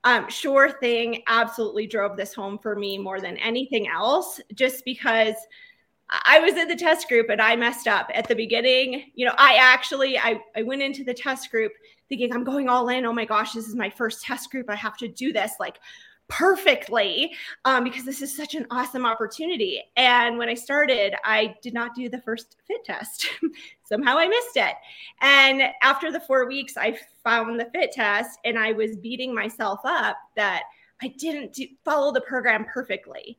[0.05, 5.35] Um, sure thing absolutely drove this home for me more than anything else, just because
[6.11, 9.11] I was in the test group and I messed up at the beginning.
[9.15, 11.73] You know, I actually I, I went into the test group
[12.09, 13.07] thinking I'm going all in.
[13.07, 14.69] Oh my gosh, this is my first test group.
[14.69, 15.79] I have to do this like
[16.29, 17.33] perfectly
[17.65, 19.83] um, because this is such an awesome opportunity.
[19.97, 23.27] And when I started, I did not do the first fit test.
[23.85, 24.75] Somehow I missed it.
[25.21, 29.81] And after the four weeks, I found the fit test and I was beating myself
[29.85, 30.63] up that
[31.03, 33.37] I didn't do, follow the program perfectly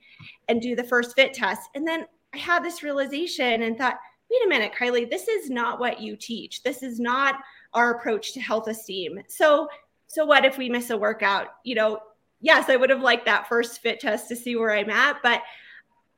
[0.47, 1.69] and do the first fit test.
[1.73, 3.97] And then I had this realization and thought,
[4.29, 6.63] wait a minute, Kylie, this is not what you teach.
[6.63, 7.35] This is not
[7.73, 9.19] our approach to health esteem.
[9.27, 9.67] So,
[10.07, 11.47] so what if we miss a workout?
[11.63, 11.99] You know,
[12.45, 15.41] yes, I would have liked that first fit test to see where I'm at, but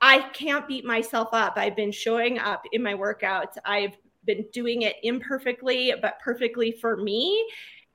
[0.01, 1.53] I can't beat myself up.
[1.55, 3.57] I've been showing up in my workouts.
[3.63, 7.49] I've been doing it imperfectly, but perfectly for me.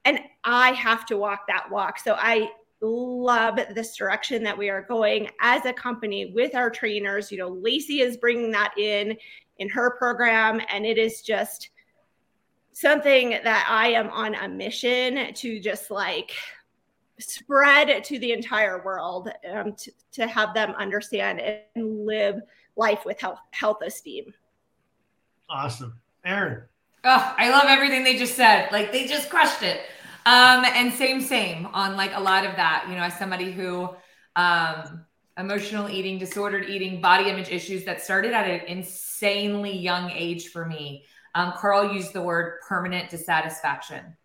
[0.07, 1.99] And I have to walk that walk.
[1.99, 7.31] So I love this direction that we are going as a company with our trainers.
[7.31, 9.15] You know, Lacey is bringing that in
[9.59, 11.69] in her program, and it is just
[12.73, 16.33] something that I am on a mission to just like
[17.23, 22.41] spread to the entire world um, to, to have them understand and live
[22.77, 24.33] life with health, health esteem.
[25.49, 25.99] Awesome.
[26.25, 26.63] Erin.
[27.05, 28.71] Oh, I love everything they just said.
[28.71, 29.81] Like they just crushed it.
[30.25, 33.91] Um, and same, same on like a lot of that, you know, as somebody who,
[34.37, 35.05] um,
[35.39, 40.67] emotional eating, disordered eating, body image issues that started at an insanely young age for
[40.67, 41.05] me.
[41.35, 44.17] Um, Carl used the word permanent dissatisfaction.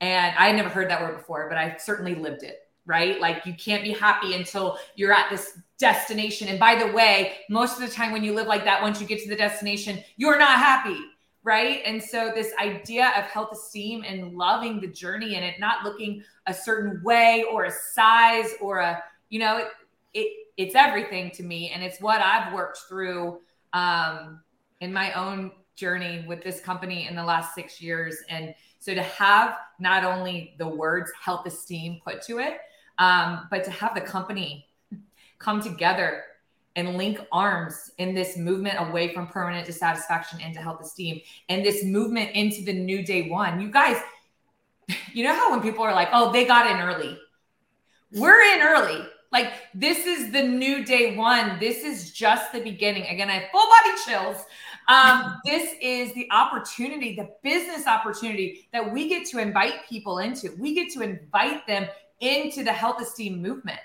[0.00, 3.20] And I had never heard that word before, but I certainly lived it, right?
[3.20, 6.48] Like you can't be happy until you're at this destination.
[6.48, 9.06] And by the way, most of the time when you live like that, once you
[9.06, 10.98] get to the destination, you're not happy
[11.46, 11.80] right?
[11.86, 16.24] And so this idea of health esteem and loving the journey and it not looking
[16.48, 19.68] a certain way or a size or a, you know, it,
[20.12, 21.70] it it's everything to me.
[21.70, 23.38] And it's what I've worked through
[23.72, 24.40] um,
[24.80, 28.16] in my own journey with this company in the last six years.
[28.28, 32.58] And so to have not only the words health esteem put to it,
[32.98, 34.66] um, but to have the company
[35.38, 36.24] come together
[36.76, 41.82] and link arms in this movement away from permanent dissatisfaction into health esteem and this
[41.84, 43.60] movement into the new day one.
[43.60, 44.00] You guys,
[45.12, 47.18] you know how when people are like, oh, they got in early,
[48.12, 49.06] we're in early.
[49.32, 51.58] Like, this is the new day one.
[51.58, 53.06] This is just the beginning.
[53.06, 54.44] Again, I have full body chills.
[54.88, 60.54] Um, this is the opportunity, the business opportunity that we get to invite people into.
[60.58, 61.88] We get to invite them
[62.20, 63.80] into the health esteem movement.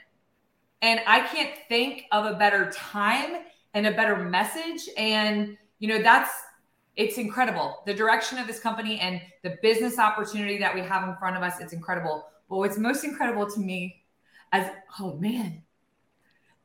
[0.83, 3.43] And I can't think of a better time
[3.73, 4.89] and a better message.
[4.97, 6.31] And, you know, that's,
[6.95, 7.81] it's incredible.
[7.85, 11.43] The direction of this company and the business opportunity that we have in front of
[11.43, 12.27] us, it's incredible.
[12.49, 14.03] But what's most incredible to me
[14.51, 15.63] as, oh man,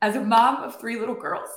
[0.03, 1.49] as a mom of three little girls,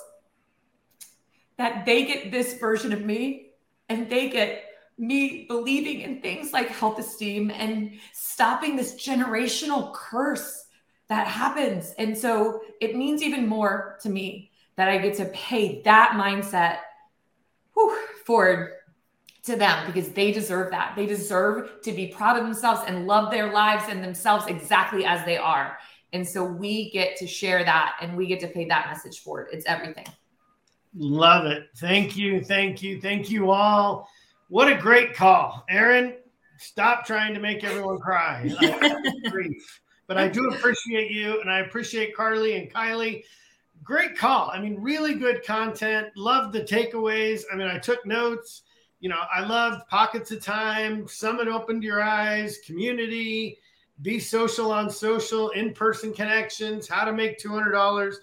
[1.60, 3.49] that they get this version of me
[3.89, 4.64] and they get
[4.97, 10.66] me believing in things like health esteem and stopping this generational curse
[11.10, 11.93] that happens.
[11.97, 16.78] And so it means even more to me that I get to pay that mindset
[17.74, 18.72] whew, forward
[19.43, 20.93] to them because they deserve that.
[20.95, 25.26] They deserve to be proud of themselves and love their lives and themselves exactly as
[25.26, 25.78] they are.
[26.14, 29.49] And so we get to share that and we get to pay that message forward.
[29.51, 30.05] It's everything.
[30.96, 31.68] Love it.
[31.78, 32.44] Thank you.
[32.44, 33.00] Thank you.
[33.00, 34.10] Thank you all.
[34.50, 35.64] What a great call.
[35.70, 36.16] Erin,
[36.58, 38.52] stop trying to make everyone cry.
[39.30, 39.82] grief.
[40.08, 43.22] But I do appreciate you and I appreciate Carly and Kylie.
[43.84, 44.50] Great call.
[44.52, 46.08] I mean, really good content.
[46.16, 47.44] Love the takeaways.
[47.54, 48.64] I mean, I took notes.
[49.02, 51.08] You know, I loved pockets of time.
[51.08, 53.60] Summit opened your eyes, community,
[54.02, 58.16] be social on social, in person connections, how to make $200.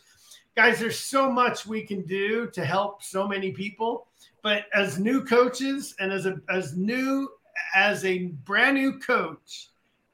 [0.57, 4.07] Guys, there's so much we can do to help so many people.
[4.43, 7.29] But as new coaches and as a as new
[7.75, 9.69] as a brand new coach,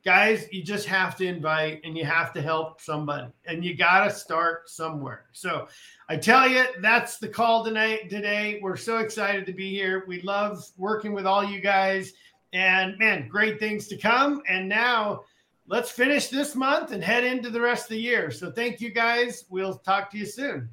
[0.05, 4.05] guys, you just have to invite and you have to help somebody and you got
[4.05, 5.27] to start somewhere.
[5.33, 5.69] So
[6.09, 8.11] I tell you, that's the call tonight.
[8.11, 10.05] Today, we're so excited to be here.
[10.09, 12.15] We love working with all you guys
[12.53, 14.43] and man, great things to come.
[14.49, 15.23] And now
[15.73, 18.31] let's finish this month and head into the rest of the year.
[18.31, 19.47] So thank you guys.
[19.49, 20.69] We'll talk to you soon.